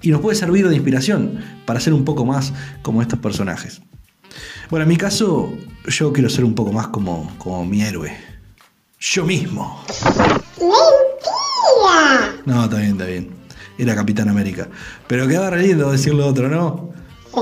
Y 0.02 0.10
nos 0.10 0.20
puede 0.20 0.36
servir 0.36 0.68
de 0.68 0.74
inspiración 0.74 1.38
para 1.66 1.78
ser 1.78 1.94
un 1.94 2.04
poco 2.04 2.24
más 2.24 2.52
como 2.82 3.00
estos 3.00 3.20
personajes. 3.20 3.80
Bueno, 4.68 4.82
en 4.82 4.88
mi 4.88 4.96
caso, 4.96 5.52
yo 5.86 6.12
quiero 6.12 6.28
ser 6.28 6.44
un 6.44 6.54
poco 6.54 6.72
más 6.72 6.88
como, 6.88 7.32
como 7.38 7.64
mi 7.64 7.82
héroe. 7.82 8.12
Yo 8.98 9.24
mismo. 9.24 9.80
¡Mentira! 10.58 12.42
No, 12.46 12.64
está 12.64 12.78
bien, 12.78 12.92
está 12.92 13.04
bien. 13.04 13.30
Era 13.78 13.94
Capitán 13.94 14.28
América. 14.28 14.68
Pero 15.06 15.28
quedaba 15.28 15.50
re 15.50 15.62
lindo 15.62 15.92
decirlo 15.92 16.26
otro, 16.26 16.48
¿no? 16.48 16.90
Sí, 17.32 17.40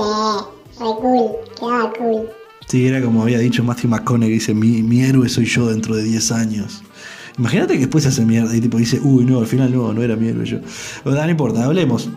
re 0.79 0.85
cool, 1.01 1.31
quedaba 1.59 1.93
cool. 1.93 2.29
Sí, 2.67 2.87
era 2.87 3.01
como 3.01 3.23
había 3.23 3.39
dicho 3.39 3.63
Matthew 3.63 3.89
McConaughey, 3.89 4.33
dice, 4.33 4.53
mi, 4.53 4.83
mi 4.83 5.01
héroe 5.01 5.27
soy 5.29 5.45
yo 5.45 5.67
dentro 5.67 5.95
de 5.95 6.03
10 6.03 6.31
años. 6.31 6.83
Imagínate 7.37 7.73
que 7.73 7.81
después 7.81 8.03
se 8.03 8.09
hace 8.09 8.25
mierda 8.25 8.55
y 8.55 8.61
tipo 8.61 8.77
dice, 8.77 8.99
uy, 9.03 9.25
no, 9.25 9.39
al 9.39 9.47
final 9.47 9.73
no, 9.73 9.93
no 9.93 10.03
era 10.03 10.15
mi 10.15 10.27
héroe 10.27 10.45
yo. 10.45 10.59
Pero 11.03 11.15
no 11.15 11.29
importa, 11.29 11.65
hablemos 11.65 12.09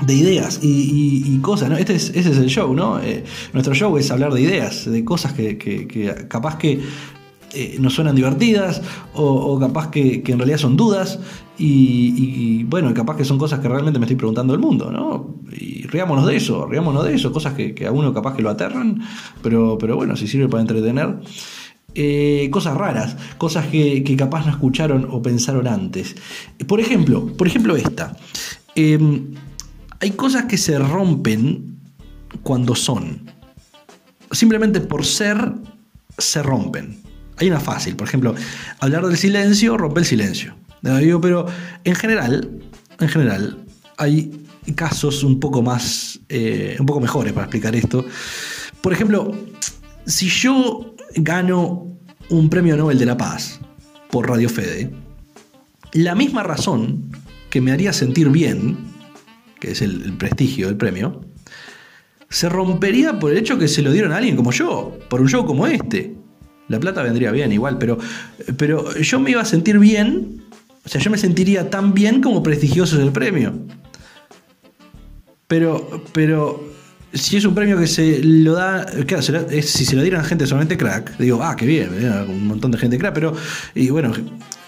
de 0.00 0.14
ideas 0.14 0.58
y, 0.62 1.38
cosas, 1.38 1.70
¿no? 1.70 1.76
Este 1.76 1.94
es, 1.94 2.10
ese 2.10 2.30
es 2.30 2.38
el 2.38 2.48
show, 2.48 2.74
¿no? 2.74 3.00
Eh, 3.00 3.24
nuestro 3.52 3.74
show 3.74 3.96
es 3.98 4.10
hablar 4.10 4.32
de 4.32 4.40
ideas, 4.40 4.90
de 4.90 5.04
cosas 5.04 5.32
que, 5.32 5.56
que- 5.58 6.26
capaz 6.28 6.56
que 6.58 6.80
eh, 7.52 7.76
nos 7.78 7.94
suenan 7.94 8.16
divertidas 8.16 8.82
o, 9.14 9.58
capaz 9.60 9.90
que, 9.90 10.22
que 10.22 10.32
en 10.32 10.38
realidad 10.38 10.58
son 10.58 10.76
dudas 10.76 11.20
y, 11.56 12.12
y, 12.16 12.64
bueno, 12.64 12.92
capaz 12.92 13.16
que 13.16 13.24
son 13.24 13.38
cosas 13.38 13.60
que 13.60 13.68
realmente 13.68 14.00
me 14.00 14.06
estoy 14.06 14.16
preguntando 14.16 14.52
del 14.52 14.60
mundo, 14.60 14.90
¿no? 14.90 15.36
Y 15.52 15.86
riámonos 15.86 16.26
de 16.26 16.36
eso, 16.36 16.66
riámonos 16.66 17.04
de 17.04 17.14
eso, 17.14 17.30
cosas 17.30 17.54
que, 17.54 17.74
que 17.74 17.86
a 17.86 17.92
uno 17.92 18.12
capaz 18.12 18.34
que 18.34 18.42
lo 18.42 18.50
aterran, 18.50 19.00
pero, 19.42 19.78
pero 19.78 19.94
bueno, 19.94 20.16
si 20.16 20.26
sirve 20.26 20.48
para 20.48 20.62
entretener. 20.62 21.20
Eh, 21.96 22.48
cosas 22.50 22.76
raras, 22.76 23.16
cosas 23.38 23.68
que, 23.68 24.02
que 24.02 24.16
capaz 24.16 24.44
no 24.46 24.50
escucharon 24.50 25.06
o 25.12 25.22
pensaron 25.22 25.68
antes. 25.68 26.16
Por 26.66 26.80
ejemplo, 26.80 27.24
por 27.36 27.46
ejemplo 27.46 27.76
esta. 27.76 28.16
Eh, 28.74 28.98
hay 30.04 30.10
cosas 30.10 30.44
que 30.44 30.58
se 30.58 30.78
rompen 30.78 31.78
cuando 32.42 32.74
son. 32.74 33.22
Simplemente 34.30 34.82
por 34.82 35.02
ser, 35.06 35.54
se 36.18 36.42
rompen. 36.42 36.98
Hay 37.38 37.48
una 37.48 37.58
fácil, 37.58 37.96
por 37.96 38.06
ejemplo, 38.06 38.34
hablar 38.80 39.06
del 39.06 39.16
silencio 39.16 39.78
rompe 39.78 40.00
el 40.00 40.06
silencio. 40.06 40.54
Pero 40.82 41.46
en 41.84 41.94
general, 41.94 42.50
en 43.00 43.08
general, 43.08 43.64
hay 43.96 44.46
casos 44.74 45.24
un 45.24 45.40
poco 45.40 45.62
más, 45.62 46.20
eh, 46.28 46.76
un 46.78 46.84
poco 46.84 47.00
mejores 47.00 47.32
para 47.32 47.46
explicar 47.46 47.74
esto. 47.74 48.04
Por 48.82 48.92
ejemplo, 48.92 49.34
si 50.04 50.28
yo 50.28 50.94
gano 51.16 51.86
un 52.28 52.50
premio 52.50 52.76
Nobel 52.76 52.98
de 52.98 53.06
la 53.06 53.16
Paz 53.16 53.58
por 54.10 54.28
Radio 54.28 54.50
Fede, 54.50 54.90
la 55.92 56.14
misma 56.14 56.42
razón 56.42 57.10
que 57.48 57.62
me 57.62 57.72
haría 57.72 57.94
sentir 57.94 58.28
bien, 58.28 58.92
que 59.64 59.72
es 59.72 59.82
el, 59.82 60.16
prestigio 60.16 60.66
del 60.66 60.76
premio, 60.76 61.22
se 62.28 62.48
rompería 62.48 63.18
por 63.18 63.32
el 63.32 63.38
hecho 63.38 63.58
que 63.58 63.68
se 63.68 63.82
lo 63.82 63.92
dieron 63.92 64.12
a 64.12 64.18
alguien 64.18 64.36
como 64.36 64.52
yo, 64.52 64.98
por 65.08 65.20
un 65.20 65.28
show 65.28 65.46
como 65.46 65.66
este. 65.66 66.14
La 66.68 66.80
plata 66.80 67.02
vendría 67.02 67.30
bien 67.30 67.52
igual, 67.52 67.78
pero, 67.78 67.98
pero 68.56 68.94
yo 68.94 69.20
me 69.20 69.30
iba 69.30 69.42
a 69.42 69.44
sentir 69.44 69.78
bien, 69.78 70.42
o 70.84 70.88
sea, 70.88 71.00
yo 71.00 71.10
me 71.10 71.18
sentiría 71.18 71.70
tan 71.70 71.94
bien 71.94 72.20
como 72.20 72.42
prestigioso 72.42 72.96
es 72.96 73.02
el 73.02 73.12
premio. 73.12 73.54
Pero, 75.46 76.04
pero 76.12 76.64
si 77.12 77.36
es 77.36 77.44
un 77.44 77.54
premio 77.54 77.78
que 77.78 77.86
se 77.86 78.22
lo 78.22 78.54
da, 78.54 78.86
claro, 79.06 79.22
si 79.22 79.84
se 79.84 79.96
lo 79.96 80.02
dieran 80.02 80.22
a 80.22 80.24
gente 80.24 80.46
solamente 80.46 80.76
crack, 80.76 81.16
digo, 81.18 81.42
ah, 81.42 81.54
qué 81.54 81.66
bien, 81.66 81.90
eh, 81.92 82.24
un 82.28 82.46
montón 82.46 82.70
de 82.70 82.78
gente 82.78 82.98
crack, 82.98 83.14
pero, 83.14 83.34
y 83.74 83.90
bueno, 83.90 84.12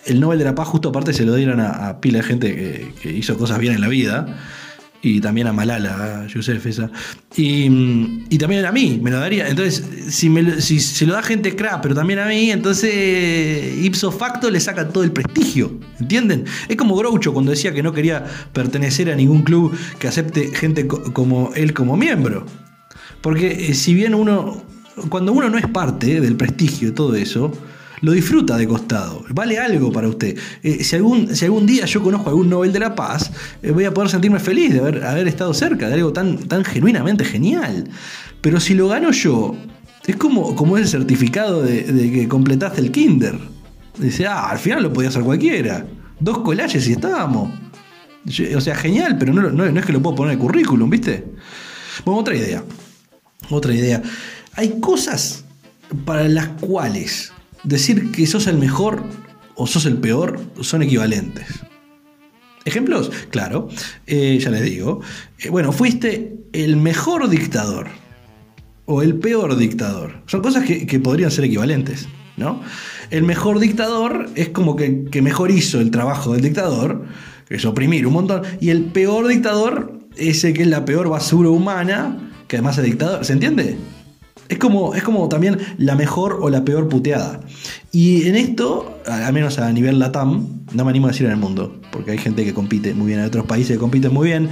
el 0.04 0.20
Nobel 0.20 0.38
de 0.38 0.44
la 0.44 0.54
Paz 0.54 0.68
justo 0.68 0.90
aparte 0.90 1.12
se 1.12 1.24
lo 1.24 1.34
dieran 1.34 1.60
a, 1.60 2.00
pila 2.00 2.18
de 2.18 2.24
gente 2.24 2.94
que 3.00 3.10
hizo 3.10 3.36
cosas 3.36 3.58
bien 3.58 3.74
en 3.74 3.80
la 3.80 3.88
vida, 3.88 4.36
y 5.02 5.20
también 5.20 5.46
a 5.46 5.52
Malala, 5.52 6.22
a 6.22 6.26
Yusef, 6.26 6.64
esa, 6.66 6.90
y, 7.36 7.68
mm, 7.70 8.26
y 8.30 8.38
también 8.38 8.64
a 8.64 8.72
mí 8.72 8.98
me 9.02 9.10
lo 9.10 9.20
daría, 9.20 9.48
entonces, 9.48 9.84
si, 10.08 10.28
me 10.28 10.60
si 10.60 10.80
se 10.80 11.06
lo 11.06 11.14
da 11.14 11.22
gente 11.22 11.54
crack, 11.54 11.80
pero 11.82 11.94
también 11.94 12.18
a 12.18 12.26
mí, 12.26 12.50
entonces, 12.50 13.76
ipso 13.84 14.10
facto 14.10 14.50
le 14.50 14.58
saca 14.60 14.88
todo 14.88 15.04
el 15.04 15.12
prestigio, 15.12 15.78
¿entienden? 16.00 16.44
Es 16.68 16.76
como 16.76 16.96
Groucho 16.96 17.32
cuando 17.32 17.50
decía 17.50 17.72
que 17.72 17.82
no 17.82 17.92
quería 17.92 18.24
pertenecer 18.52 19.10
a 19.10 19.16
ningún 19.16 19.42
club 19.42 19.76
que 19.98 20.08
acepte 20.08 20.48
gente 20.54 20.86
co- 20.86 21.12
como 21.12 21.52
él 21.54 21.72
como 21.74 21.96
miembro. 21.96 22.46
Porque 23.20 23.70
eh, 23.70 23.74
si 23.74 23.94
bien 23.94 24.14
uno, 24.14 24.62
cuando 25.08 25.32
uno 25.32 25.48
no 25.48 25.58
es 25.58 25.66
parte 25.66 26.20
del 26.20 26.36
prestigio 26.36 26.88
de 26.88 26.94
todo 26.94 27.14
eso, 27.16 27.52
lo 28.02 28.12
disfruta 28.12 28.56
de 28.56 28.66
costado, 28.68 29.24
vale 29.30 29.58
algo 29.58 29.90
para 29.92 30.08
usted. 30.08 30.36
Eh, 30.62 30.84
si, 30.84 30.96
algún, 30.96 31.34
si 31.34 31.44
algún 31.46 31.66
día 31.66 31.86
yo 31.86 32.02
conozco 32.02 32.28
algún 32.30 32.48
Nobel 32.50 32.72
de 32.72 32.80
la 32.80 32.94
Paz, 32.94 33.30
eh, 33.62 33.70
voy 33.70 33.84
a 33.84 33.94
poder 33.94 34.10
sentirme 34.10 34.38
feliz 34.38 34.72
de 34.74 34.80
haber, 34.80 35.04
haber 35.04 35.26
estado 35.28 35.52
cerca 35.54 35.88
de 35.88 35.94
algo 35.94 36.12
tan, 36.12 36.36
tan 36.36 36.64
genuinamente 36.64 37.24
genial. 37.24 37.88
Pero 38.40 38.60
si 38.60 38.74
lo 38.74 38.88
gano 38.88 39.10
yo, 39.12 39.56
es 40.06 40.16
como, 40.16 40.54
como 40.54 40.76
el 40.76 40.86
certificado 40.86 41.62
de, 41.62 41.84
que 42.12 42.28
completaste 42.28 42.80
el 42.80 42.92
kinder. 42.92 43.38
Dice, 43.98 44.26
ah, 44.26 44.50
al 44.50 44.58
final 44.58 44.82
lo 44.82 44.92
podía 44.92 45.08
hacer 45.08 45.22
cualquiera. 45.22 45.86
Dos 46.20 46.38
collages 46.38 46.86
y 46.88 46.92
estábamos. 46.92 47.50
O 48.56 48.60
sea, 48.60 48.74
genial, 48.74 49.16
pero 49.18 49.32
no, 49.32 49.42
no- 49.50 49.70
no 49.70 49.80
es 49.80 49.86
que 49.86 49.92
lo 49.92 50.02
puedo 50.02 50.16
poner 50.16 50.34
en 50.34 50.38
el 50.38 50.44
currículum, 50.44 50.90
¿viste? 50.90 51.24
Bueno, 52.04 52.20
otra 52.20 52.36
idea. 52.36 52.62
Otra 53.50 53.72
idea. 53.74 54.02
Hay 54.54 54.80
cosas 54.80 55.44
para 56.04 56.28
las 56.28 56.48
cuales 56.60 57.32
decir 57.66 58.12
que 58.12 58.26
sos 58.26 58.46
el 58.46 58.56
mejor 58.56 59.02
o 59.54 59.66
sos 59.66 59.84
el 59.84 59.98
peor 59.98 60.40
son 60.60 60.82
equivalentes. 60.82 61.46
¿Ejemplos? 62.64 63.10
Claro, 63.30 63.68
eh, 64.06 64.38
ya 64.40 64.50
les 64.50 64.62
digo. 64.62 65.00
Eh, 65.38 65.50
bueno, 65.50 65.72
fuiste 65.72 66.36
el 66.52 66.76
mejor 66.76 67.28
dictador 67.28 67.88
o 68.86 69.02
el 69.02 69.16
peor 69.16 69.56
dictador. 69.56 70.22
Son 70.26 70.42
cosas 70.42 70.64
que, 70.64 71.00
podrían 71.00 71.30
ser 71.30 71.44
equivalentes, 71.44 72.08
¿no? 72.36 72.60
El 73.10 73.22
mejor 73.22 73.60
dictador 73.60 74.30
es 74.34 74.48
como 74.48 74.74
que, 74.74 75.04
que 75.04 75.22
mejor 75.22 75.50
hizo 75.50 75.80
el 75.80 75.90
trabajo 75.90 76.32
del 76.32 76.42
dictador, 76.42 77.04
que 77.48 77.56
es 77.56 77.64
oprimir 77.64 78.06
un 78.06 78.14
montón, 78.14 78.42
y 78.60 78.70
el 78.70 78.86
peor 78.86 79.28
dictador 79.28 80.00
es 80.16 80.42
el 80.42 80.52
que 80.52 80.62
es 80.62 80.68
la 80.68 80.84
peor 80.84 81.08
basura 81.08 81.50
humana, 81.50 82.32
que 82.48 82.56
además 82.56 82.78
es 82.78 82.84
dictador. 82.84 83.24
¿Se 83.24 83.32
entiende? 83.32 83.76
Es 84.48 84.58
como, 84.58 84.94
es 84.94 85.02
como 85.02 85.28
también 85.28 85.58
la 85.78 85.94
mejor 85.96 86.38
o 86.40 86.50
la 86.50 86.64
peor 86.64 86.88
puteada. 86.88 87.40
Y 87.92 88.28
en 88.28 88.36
esto, 88.36 89.00
al 89.06 89.32
menos 89.32 89.58
a 89.58 89.72
nivel 89.72 89.98
LATAM, 89.98 90.64
no 90.72 90.84
me 90.84 90.90
animo 90.90 91.06
a 91.06 91.10
decir 91.10 91.26
en 91.26 91.32
el 91.32 91.38
mundo, 91.38 91.80
porque 91.90 92.12
hay 92.12 92.18
gente 92.18 92.44
que 92.44 92.54
compite 92.54 92.94
muy 92.94 93.08
bien, 93.08 93.20
hay 93.20 93.26
otros 93.26 93.46
países 93.46 93.76
que 93.76 93.80
compiten 93.80 94.12
muy 94.12 94.28
bien, 94.28 94.50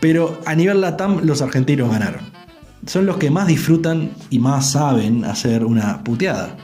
pero 0.00 0.40
a 0.46 0.54
nivel 0.54 0.80
LATAM 0.80 1.24
los 1.24 1.42
argentinos 1.42 1.90
ganaron. 1.90 2.22
Son 2.86 3.06
los 3.06 3.16
que 3.16 3.30
más 3.30 3.46
disfrutan 3.46 4.10
y 4.30 4.38
más 4.38 4.72
saben 4.72 5.24
hacer 5.24 5.64
una 5.64 6.02
puteada. 6.04 6.56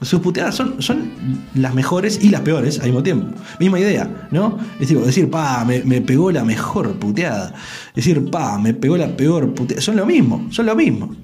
Sus 0.00 0.20
puteadas 0.20 0.54
son, 0.54 0.80
son 0.80 1.10
las 1.54 1.74
mejores 1.74 2.22
y 2.22 2.28
las 2.28 2.42
peores 2.42 2.78
al 2.78 2.86
mismo 2.86 3.02
tiempo. 3.02 3.36
Misma 3.58 3.80
idea, 3.80 4.28
¿no? 4.30 4.56
Es 4.78 4.88
decir, 4.88 5.28
pa, 5.28 5.64
me, 5.64 5.82
me 5.82 6.00
pegó 6.00 6.30
la 6.30 6.44
mejor 6.44 6.94
puteada. 6.98 7.52
Decir, 7.94 8.30
pa, 8.30 8.58
me 8.58 8.74
pegó 8.74 8.96
la 8.96 9.08
peor 9.16 9.52
puteada. 9.54 9.82
Son 9.82 9.96
lo 9.96 10.06
mismo, 10.06 10.46
son 10.50 10.66
lo 10.66 10.76
mismo. 10.76 11.16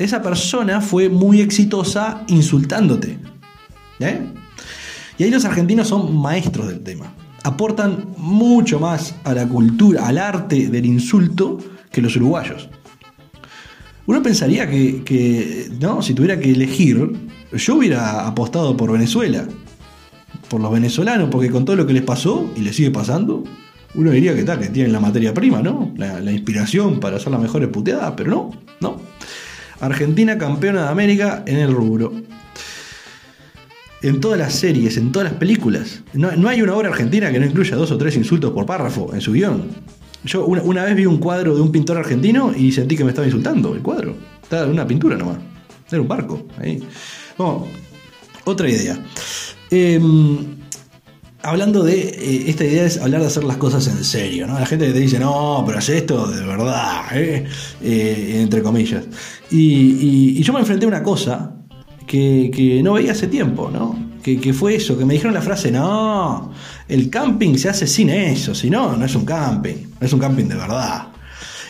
Esa 0.00 0.22
persona 0.22 0.80
fue 0.80 1.10
muy 1.10 1.42
exitosa 1.42 2.24
insultándote. 2.26 3.18
¿eh? 3.98 4.18
Y 5.18 5.24
ahí 5.24 5.30
los 5.30 5.44
argentinos 5.44 5.88
son 5.88 6.16
maestros 6.16 6.68
del 6.68 6.80
tema. 6.80 7.12
Aportan 7.44 8.06
mucho 8.16 8.80
más 8.80 9.14
a 9.24 9.34
la 9.34 9.46
cultura, 9.46 10.06
al 10.06 10.16
arte 10.16 10.68
del 10.68 10.86
insulto 10.86 11.58
que 11.92 12.00
los 12.00 12.16
uruguayos. 12.16 12.70
Uno 14.06 14.22
pensaría 14.22 14.70
que, 14.70 15.70
no, 15.78 16.00
si 16.00 16.14
tuviera 16.14 16.40
que 16.40 16.50
elegir, 16.50 17.12
yo 17.52 17.74
hubiera 17.74 18.26
apostado 18.26 18.74
por 18.78 18.90
Venezuela, 18.92 19.46
por 20.48 20.62
los 20.62 20.72
venezolanos, 20.72 21.28
porque 21.30 21.50
con 21.50 21.66
todo 21.66 21.76
lo 21.76 21.86
que 21.86 21.92
les 21.92 22.02
pasó 22.02 22.50
y 22.56 22.60
les 22.60 22.74
sigue 22.74 22.90
pasando, 22.90 23.44
uno 23.94 24.12
diría 24.12 24.34
que 24.34 24.44
tal, 24.44 24.60
que 24.60 24.68
tienen 24.68 24.94
la 24.94 25.00
materia 25.00 25.34
prima, 25.34 25.60
¿no? 25.60 25.92
La, 25.98 26.20
la 26.20 26.32
inspiración 26.32 27.00
para 27.00 27.16
hacer 27.18 27.30
las 27.30 27.40
mejores 27.42 27.68
puteadas, 27.68 28.14
pero 28.16 28.30
no, 28.30 28.50
no. 28.80 28.96
Argentina 29.80 30.36
campeona 30.36 30.84
de 30.84 30.88
América 30.88 31.42
en 31.46 31.58
el 31.58 31.72
rubro. 31.72 32.12
En 34.02 34.20
todas 34.20 34.38
las 34.38 34.54
series, 34.54 34.96
en 34.96 35.12
todas 35.12 35.30
las 35.30 35.38
películas. 35.38 36.02
No, 36.14 36.48
hay 36.48 36.62
una 36.62 36.74
obra 36.74 36.88
argentina 36.88 37.30
que 37.30 37.38
no 37.38 37.46
incluya 37.46 37.76
dos 37.76 37.90
o 37.90 37.98
tres 37.98 38.16
insultos 38.16 38.52
por 38.52 38.64
párrafo 38.66 39.10
en 39.14 39.20
su 39.20 39.32
guion. 39.32 39.64
Yo 40.24 40.44
una, 40.46 40.84
vez 40.84 40.96
vi 40.96 41.06
un 41.06 41.18
cuadro 41.18 41.54
de 41.54 41.62
un 41.62 41.72
pintor 41.72 41.96
argentino 41.96 42.52
y 42.54 42.72
sentí 42.72 42.96
que 42.96 43.04
me 43.04 43.10
estaba 43.10 43.26
insultando 43.26 43.74
el 43.74 43.80
cuadro. 43.80 44.14
Estaba 44.42 44.70
una 44.70 44.86
pintura 44.86 45.16
nomás. 45.16 45.38
Era 45.90 46.00
un 46.00 46.08
barco. 46.08 46.46
Ahí. 46.58 46.82
Bueno, 47.36 47.66
otra 48.44 48.68
idea. 48.68 48.98
Eh, 49.70 50.00
hablando 51.42 51.82
de. 51.82 52.00
eh, 52.00 52.44
esta 52.48 52.64
idea 52.64 52.84
es 52.84 52.98
hablar 52.98 53.20
de 53.20 53.26
hacer 53.26 53.44
las 53.44 53.56
cosas 53.56 53.86
en 53.88 54.04
serio, 54.04 54.46
¿no? 54.46 54.58
La 54.58 54.66
gente 54.66 54.86
que 54.86 54.92
te 54.92 55.00
dice, 55.00 55.18
no, 55.18 55.62
pero 55.66 55.78
hace 55.78 55.98
esto 55.98 56.26
de 56.26 56.44
verdad, 56.44 57.02
¿eh? 57.14 57.46
Eh, 57.82 58.40
entre 58.40 58.62
comillas. 58.62 59.04
Y, 59.50 60.42
yo 60.42 60.52
me 60.52 60.60
enfrenté 60.60 60.84
a 60.84 60.88
una 60.88 61.02
cosa 61.02 61.54
que, 62.06 62.50
que 62.54 62.82
no 62.82 62.94
veía 62.94 63.12
hace 63.12 63.26
tiempo, 63.26 63.70
¿no? 63.72 64.10
Que, 64.22 64.38
que 64.38 64.52
fue 64.52 64.74
eso, 64.74 64.98
que 64.98 65.04
me 65.04 65.14
dijeron 65.14 65.32
la 65.32 65.40
frase, 65.40 65.70
no, 65.70 66.52
el 66.88 67.08
camping 67.08 67.54
se 67.56 67.70
hace 67.70 67.86
sin 67.86 68.10
eso, 68.10 68.54
si 68.54 68.68
no, 68.68 68.96
no 68.96 69.04
es 69.04 69.14
un 69.14 69.24
camping, 69.24 69.76
no 69.98 70.06
es 70.06 70.12
un 70.12 70.20
camping 70.20 70.44
de 70.44 70.56
verdad. 70.56 71.10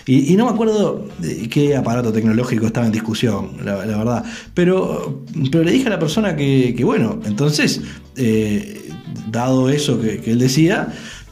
Y, 0.07 0.35
no 0.37 0.47
me 0.47 0.51
acuerdo 0.51 1.07
de 1.19 1.49
qué 1.49 1.77
aparato 1.77 2.13
tecnológico 2.13 2.67
estaba 2.67 2.87
en 2.87 2.93
discusión, 2.93 3.59
la, 3.63 3.77
verdad. 3.77 4.25
Pero, 4.55 5.25
pero 5.53 5.63
le 5.63 5.71
dije 5.71 5.87
a 5.87 5.91
la 5.91 6.01
persona 6.01 6.35
que, 6.35 6.75
que 6.77 6.85
bueno, 6.85 7.21
entonces, 7.25 7.81
eh, 8.17 8.91
dado 9.31 9.69
eso 9.71 10.01
que, 10.01 10.23
él 10.27 10.39
decía, 10.39 10.89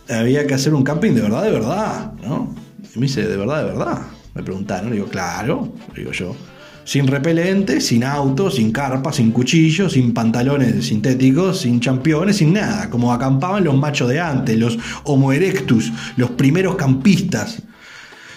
había 0.09 0.47
que 0.47 0.55
hacer 0.55 0.75
un 0.75 0.83
camping 0.85 1.12
de 1.12 1.23
verdad, 1.23 1.43
de 1.45 1.51
verdad, 1.51 2.12
¿no? 2.23 2.55
Y 2.95 2.99
me 2.99 3.07
dice, 3.07 3.27
¿de 3.27 3.37
verdad, 3.37 3.64
de 3.64 3.71
verdad? 3.71 4.03
Me 4.35 4.43
preguntaron, 4.43 4.93
digo, 4.93 5.07
claro, 5.07 5.73
digo 5.95 6.12
yo. 6.12 6.35
Sin 6.85 7.07
repelente, 7.07 7.83
sin 7.83 8.03
auto, 8.03 8.51
sin 8.51 8.73
carpa, 8.73 9.12
sin 9.12 9.31
cuchillo, 9.31 9.91
sin 9.91 10.14
pantalones 10.14 10.87
sintéticos, 10.87 11.61
sin 11.61 11.81
championes, 11.81 12.38
sin 12.38 12.55
nada. 12.55 12.88
Como 12.88 13.12
acampaban 13.12 13.64
los 13.64 13.77
machos 13.77 14.09
de 14.09 14.21
antes, 14.21 14.57
los 14.57 14.79
Homo 15.05 15.33
erectus, 15.33 15.93
los 16.17 16.31
primeros 16.31 16.77
campistas. 16.77 17.62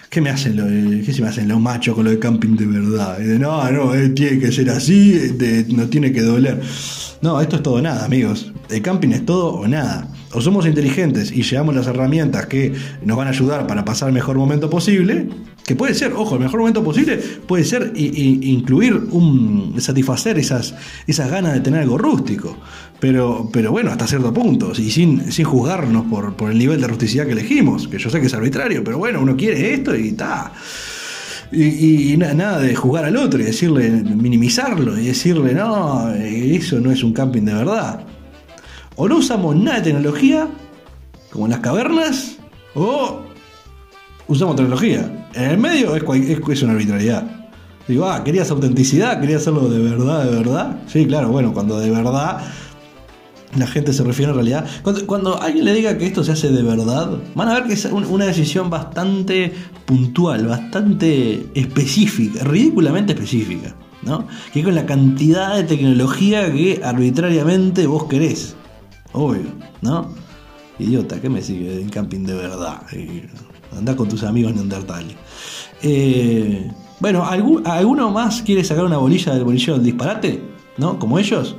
¿Qué 0.10 0.20
me 0.20 0.30
hacen 0.30 0.58
lo 0.58 0.66
de- 0.66 1.02
qué 1.06 1.14
se 1.14 1.22
me 1.22 1.30
hacen 1.30 1.48
los 1.48 1.62
machos 1.62 1.96
con 1.96 2.04
lo 2.04 2.12
de 2.12 2.20
camping 2.20 2.58
de 2.58 2.66
verdad? 2.66 3.18
De, 3.20 3.40
no, 3.40 3.72
no, 3.72 3.96
eh, 3.96 4.10
tiene 4.10 4.38
que 4.40 4.52
ser 4.52 4.70
así, 4.70 5.12
de- 5.14 5.66
no 5.70 5.88
tiene 5.88 6.12
que 6.12 6.22
doler. 6.22 6.60
No, 7.22 7.40
esto 7.40 7.56
es 7.56 7.64
todo 7.64 7.82
nada, 7.82 8.04
amigos. 8.04 8.51
El 8.72 8.82
camping 8.82 9.10
es 9.10 9.26
todo 9.26 9.48
o 9.54 9.68
nada. 9.68 10.08
O 10.34 10.42
somos 10.42 10.66
inteligentes 10.66 11.32
y 11.32 11.44
llevamos 11.44 11.76
las 11.76 11.88
herramientas 11.88 12.46
que 12.46 12.74
nos 13.04 13.18
van 13.18 13.28
a 13.28 13.32
ayudar 13.32 13.68
para 13.68 13.84
pasar 13.84 14.08
el 14.10 14.14
mejor 14.14 14.38
momento 14.38 14.70
posible, 14.70 15.28
que 15.66 15.76
puede 15.76 15.94
ser, 15.94 16.14
ojo, 16.14 16.36
el 16.36 16.42
mejor 16.42 16.60
momento 16.62 16.84
posible 16.84 17.18
puede 17.18 17.64
ser 17.66 17.92
incluir 17.96 18.94
un 19.12 19.76
satisfacer 19.80 20.38
esas, 20.40 20.74
esas 21.08 21.30
ganas 21.30 21.54
de 21.54 21.60
tener 21.60 21.82
algo 21.82 21.98
rústico. 21.98 22.58
Pero, 23.00 23.50
pero 23.52 23.72
bueno, 23.72 23.92
hasta 23.92 24.06
cierto 24.08 24.32
punto, 24.34 24.72
y 24.78 24.90
sin, 24.92 25.32
sin 25.32 25.46
juzgarnos 25.46 26.06
por, 26.06 26.36
por 26.36 26.52
el 26.52 26.58
nivel 26.58 26.80
de 26.80 26.88
rusticidad 26.88 27.26
que 27.26 27.32
elegimos, 27.32 27.88
que 27.88 27.98
yo 27.98 28.10
sé 28.10 28.20
que 28.20 28.28
es 28.28 28.34
arbitrario, 28.34 28.84
pero 28.84 28.98
bueno, 29.00 29.22
uno 29.22 29.36
quiere 29.36 29.74
esto 29.74 29.96
y 29.96 30.10
está. 30.10 30.54
Y, 31.52 31.64
y- 31.64 32.14
y 32.14 32.18
na- 32.18 32.34
nada 32.34 32.60
de 32.60 32.74
juzgar 32.76 33.04
al 33.06 33.18
otro 33.18 33.40
y 33.40 33.44
decirle, 33.44 33.90
minimizarlo 33.90 34.98
y 34.98 35.08
decirle, 35.08 35.54
no, 35.54 36.10
eso 36.14 36.80
no 36.80 36.92
es 36.92 37.04
un 37.04 37.12
camping 37.12 37.42
de 37.42 37.54
verdad. 37.54 38.06
O 39.04 39.10
no 39.10 39.18
usamos 39.18 39.56
nada 39.56 39.78
de 39.78 39.86
tecnología, 39.86 40.48
como 41.32 41.46
en 41.46 41.52
las 41.54 41.62
cavernas, 41.62 42.38
o 42.76 43.22
usamos 44.28 44.56
tecnología. 44.56 45.28
En 45.34 45.44
el 45.50 45.58
medio 45.58 45.96
es, 45.96 46.62
una 46.62 46.74
arbitrariedad. 46.74 47.50
Digo, 47.88 48.06
ah, 48.08 48.24
¿querías 48.24 48.52
autenticidad? 48.52 49.20
¿Querías 49.20 49.42
hacerlo 49.42 49.70
de 49.70 49.80
verdad, 49.80 50.26
de 50.26 50.36
verdad? 50.38 50.82
Sí, 50.86 51.08
claro, 51.08 51.30
bueno, 51.30 51.52
cuando 51.52 51.80
de 51.80 51.90
verdad 51.90 52.44
la 53.58 53.66
gente 53.66 53.92
se 53.92 54.04
refiere 54.04 54.30
en 54.34 54.36
realidad. 54.36 54.68
Cuando, 55.08 55.42
alguien 55.42 55.66
le 55.66 55.74
diga 55.74 55.98
que 55.98 56.06
esto 56.06 56.24
se 56.24 56.34
hace 56.34 56.52
de 56.52 56.62
verdad, 56.62 57.10
van 57.34 57.48
a 57.50 57.56
ver 57.56 57.64
que 57.64 57.74
es 57.74 57.86
un- 57.86 58.06
una 58.06 58.26
decisión 58.26 58.70
bastante 58.70 59.52
puntual, 59.86 60.46
bastante 60.46 61.48
específica, 61.56 62.44
ridículamente 62.44 63.14
específica, 63.14 63.76
¿no? 64.04 64.28
Que 64.54 64.64
con 64.64 64.76
la 64.76 64.86
cantidad 64.86 65.56
de 65.56 65.64
tecnología 65.64 66.54
que 66.54 66.82
arbitrariamente 66.84 67.88
vos 67.88 68.04
querés. 68.04 68.58
Obvio, 69.14 69.44
¿no? 69.82 70.14
Idiota, 70.80 71.20
¿qué 71.22 71.30
me 71.30 71.42
sigue 71.42 71.82
en 71.82 71.90
camping 71.90 72.24
de 72.24 72.34
verdad? 72.34 72.82
Eh, 72.94 73.28
Andá 73.78 73.96
con 73.96 74.10
tus 74.10 74.24
amigos 74.24 74.54
neandertales. 74.54 75.16
Eh, 75.82 76.70
bueno, 77.00 77.26
¿algún- 77.26 77.66
¿alguno 77.66 78.12
más 78.12 78.42
quiere 78.42 78.64
sacar 78.64 78.84
una 78.86 78.98
bolilla 78.98 79.34
del 79.34 79.44
bolillero 79.46 79.76
del 79.76 79.84
disparate? 79.86 80.42
¿No? 80.78 81.00
¿Como 81.00 81.18
ellos? 81.20 81.56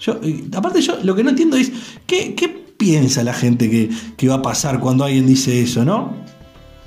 Yo, 0.00 0.18
aparte 0.56 0.80
yo 0.82 0.98
lo 1.02 1.14
que 1.14 1.22
no 1.24 1.30
entiendo 1.30 1.56
es, 1.56 1.72
¿qué, 2.06 2.34
qué 2.34 2.48
piensa 2.48 3.22
la 3.24 3.32
gente 3.32 3.70
que, 3.70 3.88
que 4.16 4.28
va 4.28 4.36
a 4.36 4.42
pasar 4.42 4.80
cuando 4.80 5.04
alguien 5.04 5.26
dice 5.26 5.62
eso, 5.62 5.84
no? 5.84 6.14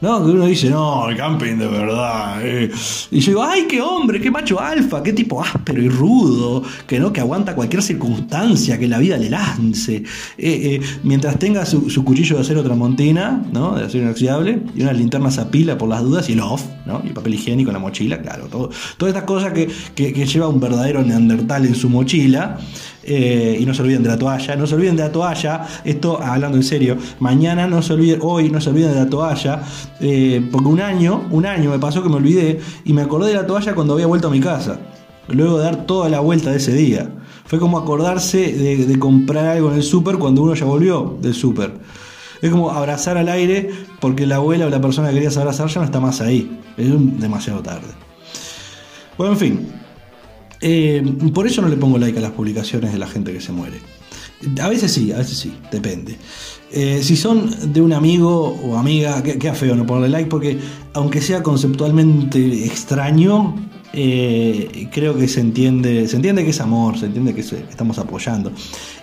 No, 0.02 0.24
que 0.24 0.32
uno 0.32 0.46
dice, 0.46 0.70
no, 0.70 1.10
el 1.10 1.18
camping 1.18 1.58
de 1.58 1.68
verdad. 1.68 2.40
eh". 2.42 2.72
Y 3.12 3.20
yo 3.20 3.32
digo, 3.32 3.44
ay, 3.44 3.66
qué 3.70 3.82
hombre, 3.82 4.22
qué 4.22 4.32
macho 4.32 4.60
alfa, 4.60 5.04
qué 5.04 5.12
tipo 5.12 5.42
áspero 5.42 5.82
y 5.82 5.90
rudo, 5.90 6.64
que 6.88 7.00
no, 7.00 7.12
que 7.12 7.20
aguanta 7.20 7.54
cualquier 7.54 7.82
circunstancia 7.84 8.78
que 8.80 8.88
la 8.88 8.98
vida 8.98 9.18
le 9.18 9.30
lance. 9.30 9.96
Eh, 9.98 10.04
eh, 10.38 10.82
mientras 11.04 11.38
tenga 11.38 11.66
su, 11.66 11.90
su 11.90 12.06
cuchillo 12.06 12.38
de 12.38 12.44
acero 12.44 12.64
tramontina, 12.64 13.44
¿no? 13.52 13.76
De 13.76 13.84
acero 13.86 14.06
inoxidable, 14.06 14.62
y 14.74 14.82
unas 14.84 14.98
linternas 14.98 15.38
a 15.38 15.52
pila 15.52 15.78
por 15.78 15.90
las 15.90 16.02
dudas, 16.02 16.30
y 16.30 16.34
el 16.34 16.40
off, 16.40 16.64
¿no? 16.86 17.02
Y 17.04 17.10
papel 17.10 17.34
higiénico 17.34 17.72
la 17.72 17.80
mochila, 17.80 18.22
claro, 18.22 18.46
todo, 18.46 18.70
todas 18.98 19.14
estas 19.14 19.26
cosas 19.28 19.52
que- 19.52 19.68
que 19.96 20.26
lleva 20.26 20.48
un 20.48 20.60
verdadero 20.62 21.04
neandertal 21.04 21.66
en 21.66 21.76
su 21.76 21.90
mochila. 21.90 22.58
Eh, 23.12 23.58
y 23.60 23.66
no 23.66 23.74
se 23.74 23.82
olviden 23.82 24.04
de 24.04 24.10
la 24.10 24.20
toalla, 24.20 24.56
no 24.56 24.68
se 24.68 24.76
olviden 24.76 24.96
de 24.96 25.02
la 25.02 25.12
toalla, 25.12 25.66
esto 25.84 26.22
hablando 26.22 26.58
en 26.60 26.64
serio, 26.64 26.96
mañana 27.20 27.66
no 27.66 27.82
se 27.82 27.94
olviden, 27.94 28.20
hoy 28.22 28.52
no 28.52 28.62
se 28.62 28.70
olviden 28.70 28.92
de 28.94 29.00
la 29.00 29.10
toalla, 29.10 29.64
eh, 30.00 30.48
porque 30.52 30.68
un 30.68 30.80
año, 30.80 31.26
un 31.32 31.48
año 31.48 31.72
me 31.72 31.80
pasó 31.80 32.04
que 32.04 32.10
me 32.10 32.18
olvidé 32.18 32.60
y 32.86 32.94
me 32.94 33.02
acordé 33.02 33.30
de 33.30 33.38
la 33.38 33.48
toalla 33.48 33.74
cuando 33.74 33.94
había 33.96 34.06
vuelto 34.06 34.28
a 34.28 34.30
mi 34.30 34.40
casa, 34.40 34.80
luego 35.28 35.58
de 35.58 35.64
dar 35.64 35.88
toda 35.88 36.08
la 36.08 36.20
vuelta 36.20 36.52
de 36.52 36.58
ese 36.58 36.72
día. 36.72 37.10
Fue 37.46 37.58
como 37.58 37.80
acordarse 37.80 38.54
de, 38.54 39.00
comprar 39.00 39.48
algo 39.48 39.72
en 39.72 39.78
el 39.78 39.84
súper 39.84 40.18
cuando 40.20 40.44
uno 40.44 40.54
ya 40.54 40.66
volvió 40.66 41.18
del 41.20 41.34
súper. 41.34 41.74
Es 42.44 42.52
como 42.52 42.70
abrazar 42.70 43.18
al 43.18 43.28
aire 43.28 43.72
porque 44.00 44.28
la 44.28 44.36
abuela 44.36 44.68
o 44.68 44.70
la 44.70 44.80
persona 44.80 45.08
que 45.08 45.16
querías 45.16 45.36
abrazar 45.36 45.68
ya 45.68 45.80
no 45.80 45.86
está 45.86 46.00
más 46.00 46.22
ahí. 46.22 46.60
Es 46.78 46.92
demasiado 47.20 47.64
tarde. 47.64 47.88
Bueno, 49.18 49.34
en 49.34 49.40
fin. 49.40 49.79
Eh, 50.62 51.02
por 51.34 51.48
eso 51.48 51.62
no 51.62 51.70
le 51.70 51.78
pongo 51.78 51.98
like 51.98 52.18
a 52.18 52.22
las 52.22 52.32
publicaciones 52.32 52.92
de 52.92 53.00
la 53.00 53.08
gente 53.08 53.32
que 53.34 53.42
se 53.42 53.52
muere. 53.52 53.80
A 54.62 54.70
veces 54.70 54.92
sí, 54.92 55.12
a 55.12 55.18
veces 55.18 55.38
sí, 55.38 55.54
depende. 55.72 56.16
Eh, 56.72 57.02
si 57.04 57.16
son 57.18 57.74
de 57.74 57.82
un 57.82 57.94
amigo 57.94 58.58
o 58.64 58.78
amiga, 58.78 59.22
que- 59.24 59.38
queda 59.38 59.54
feo 59.54 59.76
no 59.76 59.86
ponerle 59.86 60.10
like 60.10 60.30
porque 60.30 60.58
aunque 60.94 61.20
sea 61.22 61.42
conceptualmente 61.44 62.66
extraño, 62.66 63.56
eh, 63.94 64.90
creo 64.92 65.18
que 65.18 65.28
se 65.28 65.42
entiende, 65.42 66.08
se 66.08 66.16
entiende 66.16 66.44
que 66.44 66.52
es 66.52 66.62
amor, 66.62 66.98
se 66.98 67.08
entiende 67.08 67.34
que, 67.34 67.42
estamos 67.42 67.98
apoyando. 67.98 68.52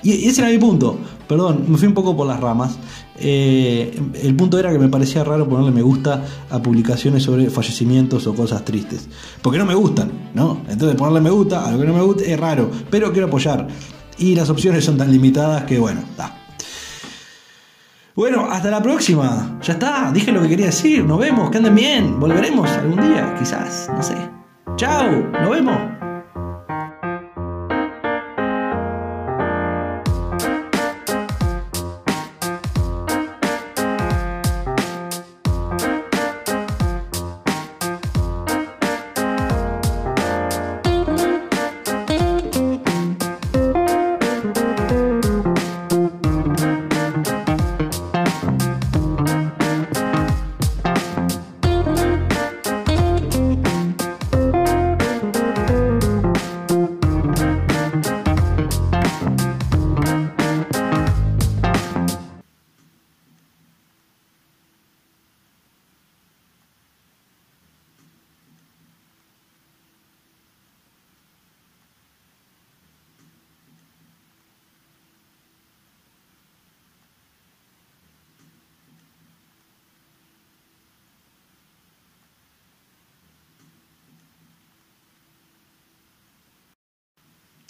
Y, 0.02 0.12
y 0.12 0.26
ese 0.26 0.42
era 0.42 0.50
mi 0.50 0.58
punto, 0.58 0.98
perdón, 1.26 1.64
me 1.68 1.76
fui 1.76 1.88
un 1.88 1.94
poco 1.94 2.16
por 2.16 2.26
las 2.26 2.40
ramas. 2.40 2.78
Eh, 3.18 3.98
el 4.22 4.36
punto 4.36 4.58
era 4.58 4.70
que 4.70 4.78
me 4.78 4.88
parecía 4.88 5.24
raro 5.24 5.48
ponerle 5.48 5.70
me 5.70 5.82
gusta 5.82 6.24
a 6.50 6.62
publicaciones 6.62 7.22
sobre 7.22 7.50
fallecimientos 7.50 8.26
o 8.26 8.34
cosas 8.34 8.64
tristes. 8.64 9.08
Porque 9.42 9.58
no 9.58 9.66
me 9.66 9.74
gustan, 9.74 10.10
¿no? 10.34 10.62
Entonces 10.68 10.96
ponerle 10.96 11.20
me 11.20 11.30
gusta 11.30 11.66
a 11.66 11.72
lo 11.72 11.78
que 11.78 11.86
no 11.86 11.94
me 11.94 12.02
gusta 12.02 12.24
es 12.24 12.38
raro, 12.38 12.70
pero 12.90 13.12
quiero 13.12 13.28
apoyar. 13.28 13.66
Y 14.18 14.34
las 14.34 14.48
opciones 14.50 14.84
son 14.84 14.96
tan 14.96 15.10
limitadas 15.10 15.64
que 15.64 15.78
bueno, 15.78 16.00
está. 16.00 16.42
Bueno, 18.14 18.46
hasta 18.50 18.70
la 18.70 18.82
próxima. 18.82 19.58
Ya 19.62 19.74
está, 19.74 20.10
dije 20.12 20.32
lo 20.32 20.40
que 20.42 20.48
quería 20.48 20.66
decir. 20.66 21.04
Nos 21.04 21.18
vemos, 21.18 21.50
que 21.50 21.58
anden 21.58 21.74
bien. 21.74 22.18
Volveremos 22.18 22.70
algún 22.70 22.96
día, 22.96 23.34
quizás, 23.38 23.90
no 23.94 24.02
sé. 24.02 24.35
Chao, 24.76 25.10
nos 25.10 25.48
vemos. 25.48 26.05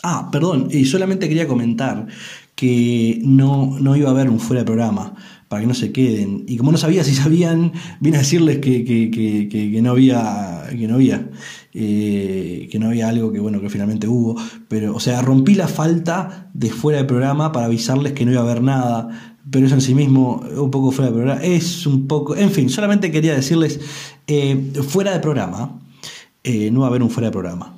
Ah, 0.08 0.28
perdón, 0.30 0.68
y 0.70 0.84
solamente 0.84 1.28
quería 1.28 1.48
comentar 1.48 2.06
que 2.54 3.20
no, 3.24 3.76
no 3.80 3.96
iba 3.96 4.08
a 4.08 4.12
haber 4.12 4.30
un 4.30 4.38
fuera 4.40 4.60
de 4.62 4.66
programa, 4.66 5.14
para 5.48 5.60
que 5.62 5.66
no 5.66 5.74
se 5.74 5.92
queden. 5.92 6.44
Y 6.48 6.56
como 6.56 6.72
no 6.72 6.78
sabía 6.78 7.02
si 7.04 7.14
sabían, 7.22 7.72
vine 8.00 8.16
a 8.16 8.20
decirles 8.20 8.58
que, 8.58 8.84
que- 8.84 9.10
que- 9.10 9.48
que- 9.48 9.82
no 9.82 9.90
había, 9.90 10.62
que 10.70 10.86
no 10.88 10.94
había, 10.94 11.28
eh, 11.74 12.68
que 12.70 12.78
no 12.78 12.86
había 12.88 13.08
algo 13.08 13.32
que 13.32 13.40
bueno 13.40 13.60
que 13.60 13.68
finalmente 13.70 14.08
hubo. 14.08 14.36
Pero, 14.68 14.94
o 14.94 15.00
sea, 15.00 15.22
rompí 15.22 15.54
la 15.54 15.68
falta 15.68 16.50
de 16.54 16.70
fuera 16.70 16.98
de 17.00 17.04
programa 17.04 17.52
para 17.52 17.66
avisarles 17.66 18.12
que 18.12 18.24
no 18.24 18.32
iba 18.32 18.40
a 18.40 18.44
haber 18.44 18.62
nada. 18.62 19.34
Pero 19.50 19.66
eso 19.66 19.74
en 19.76 19.80
sí 19.80 19.94
mismo, 19.94 20.42
un 20.56 20.70
poco 20.70 20.90
fuera 20.92 21.10
de 21.10 21.16
programa, 21.16 21.42
es 21.42 21.86
un 21.86 22.06
poco. 22.08 22.34
En 22.36 22.50
fin, 22.50 22.68
solamente 22.70 23.10
quería 23.10 23.34
decirles, 23.34 23.78
eh, 24.26 24.72
fuera 24.88 25.12
de 25.12 25.20
programa, 25.20 25.78
eh, 26.42 26.70
no 26.70 26.80
va 26.80 26.86
a 26.86 26.90
haber 26.90 27.02
un 27.02 27.10
fuera 27.10 27.28
de 27.28 27.32
programa. 27.32 27.76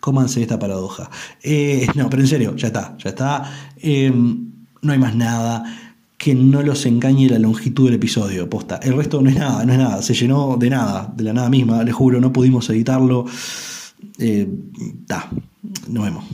Cómanse 0.00 0.42
esta 0.42 0.58
paradoja. 0.58 1.10
Eh, 1.42 1.86
no, 1.94 2.08
pero 2.08 2.22
en 2.22 2.28
serio, 2.28 2.56
ya 2.56 2.68
está, 2.68 2.96
ya 2.98 3.10
está. 3.10 3.72
Eh, 3.76 4.12
no 4.80 4.92
hay 4.92 4.98
más 4.98 5.14
nada 5.14 5.64
que 6.16 6.34
no 6.34 6.62
los 6.62 6.84
engañe 6.84 7.28
la 7.28 7.38
longitud 7.38 7.86
del 7.86 7.94
episodio, 7.94 8.50
posta. 8.50 8.80
El 8.82 8.96
resto 8.96 9.22
no 9.22 9.30
es 9.30 9.36
nada, 9.36 9.64
no 9.64 9.72
es 9.72 9.78
nada. 9.78 10.02
Se 10.02 10.14
llenó 10.14 10.56
de 10.58 10.68
nada, 10.68 11.12
de 11.16 11.24
la 11.24 11.32
nada 11.32 11.48
misma, 11.48 11.84
les 11.84 11.94
juro, 11.94 12.20
no 12.20 12.32
pudimos 12.32 12.68
editarlo. 12.70 13.24
Eh, 14.18 14.48
ta, 15.06 15.30
nos 15.88 16.04
vemos. 16.04 16.24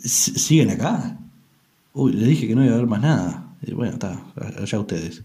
¿Siguen 0.00 0.70
acá? 0.70 1.18
Uy, 1.92 2.12
le 2.12 2.26
dije 2.26 2.46
que 2.46 2.54
no 2.54 2.64
iba 2.64 2.72
a 2.72 2.76
haber 2.76 2.88
más 2.88 3.00
nada. 3.00 3.56
Bueno, 3.74 3.94
está, 3.94 4.22
allá 4.60 4.80
ustedes. 4.80 5.22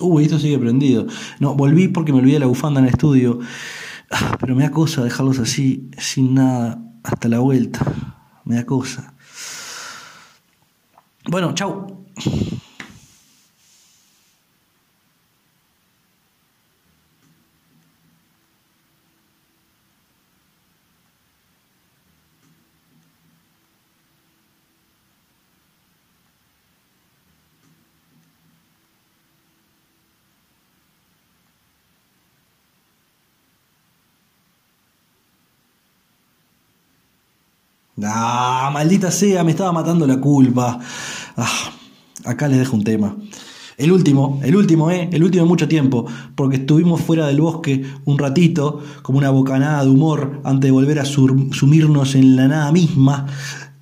Uy, 0.00 0.24
esto 0.24 0.38
sigue 0.38 0.58
prendido. 0.58 1.06
No, 1.38 1.54
volví 1.54 1.88
porque 1.88 2.12
me 2.12 2.18
olvidé 2.18 2.38
la 2.38 2.46
bufanda 2.46 2.80
en 2.80 2.86
el 2.86 2.92
estudio. 2.92 3.38
Ah, 4.10 4.36
pero 4.40 4.56
me 4.56 4.64
da 4.64 4.70
cosa 4.70 5.04
dejarlos 5.04 5.38
así, 5.38 5.88
sin 5.98 6.34
nada, 6.34 6.82
hasta 7.04 7.28
la 7.28 7.38
vuelta. 7.38 7.80
Me 8.44 8.56
da 8.56 8.66
cosa. 8.66 9.14
Bueno, 11.28 11.54
chau. 11.54 12.06
Ah, 38.04 38.70
maldita 38.72 39.10
sea, 39.10 39.44
me 39.44 39.52
estaba 39.52 39.72
matando 39.72 40.06
la 40.06 40.20
culpa. 40.20 40.78
Ah, 41.36 41.72
acá 42.24 42.48
les 42.48 42.58
dejo 42.58 42.76
un 42.76 42.84
tema. 42.84 43.16
El 43.76 43.92
último, 43.92 44.40
el 44.42 44.56
último, 44.56 44.90
¿eh? 44.90 45.08
El 45.10 45.24
último 45.24 45.44
de 45.44 45.48
mucho 45.48 45.66
tiempo, 45.66 46.04
porque 46.34 46.56
estuvimos 46.56 47.00
fuera 47.00 47.26
del 47.26 47.40
bosque 47.40 47.82
un 48.04 48.18
ratito, 48.18 48.82
como 49.00 49.18
una 49.18 49.30
bocanada 49.30 49.82
de 49.82 49.90
humor, 49.90 50.42
antes 50.44 50.68
de 50.68 50.72
volver 50.72 50.98
a 50.98 51.06
sumirnos 51.06 52.14
en 52.14 52.36
la 52.36 52.46
nada 52.46 52.72
misma. 52.72 53.26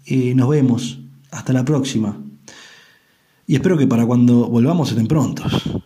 Eh, 0.07 0.35
nos 0.37 0.49
vemos. 0.49 1.01
Hasta 1.33 1.53
la 1.53 1.65
próxima. 1.65 2.17
Y 3.47 3.55
espero 3.55 3.77
que 3.77 3.87
para 3.87 4.07
cuando 4.07 4.47
volvamos 4.47 4.91
estén 4.91 5.09
prontos. 5.09 5.78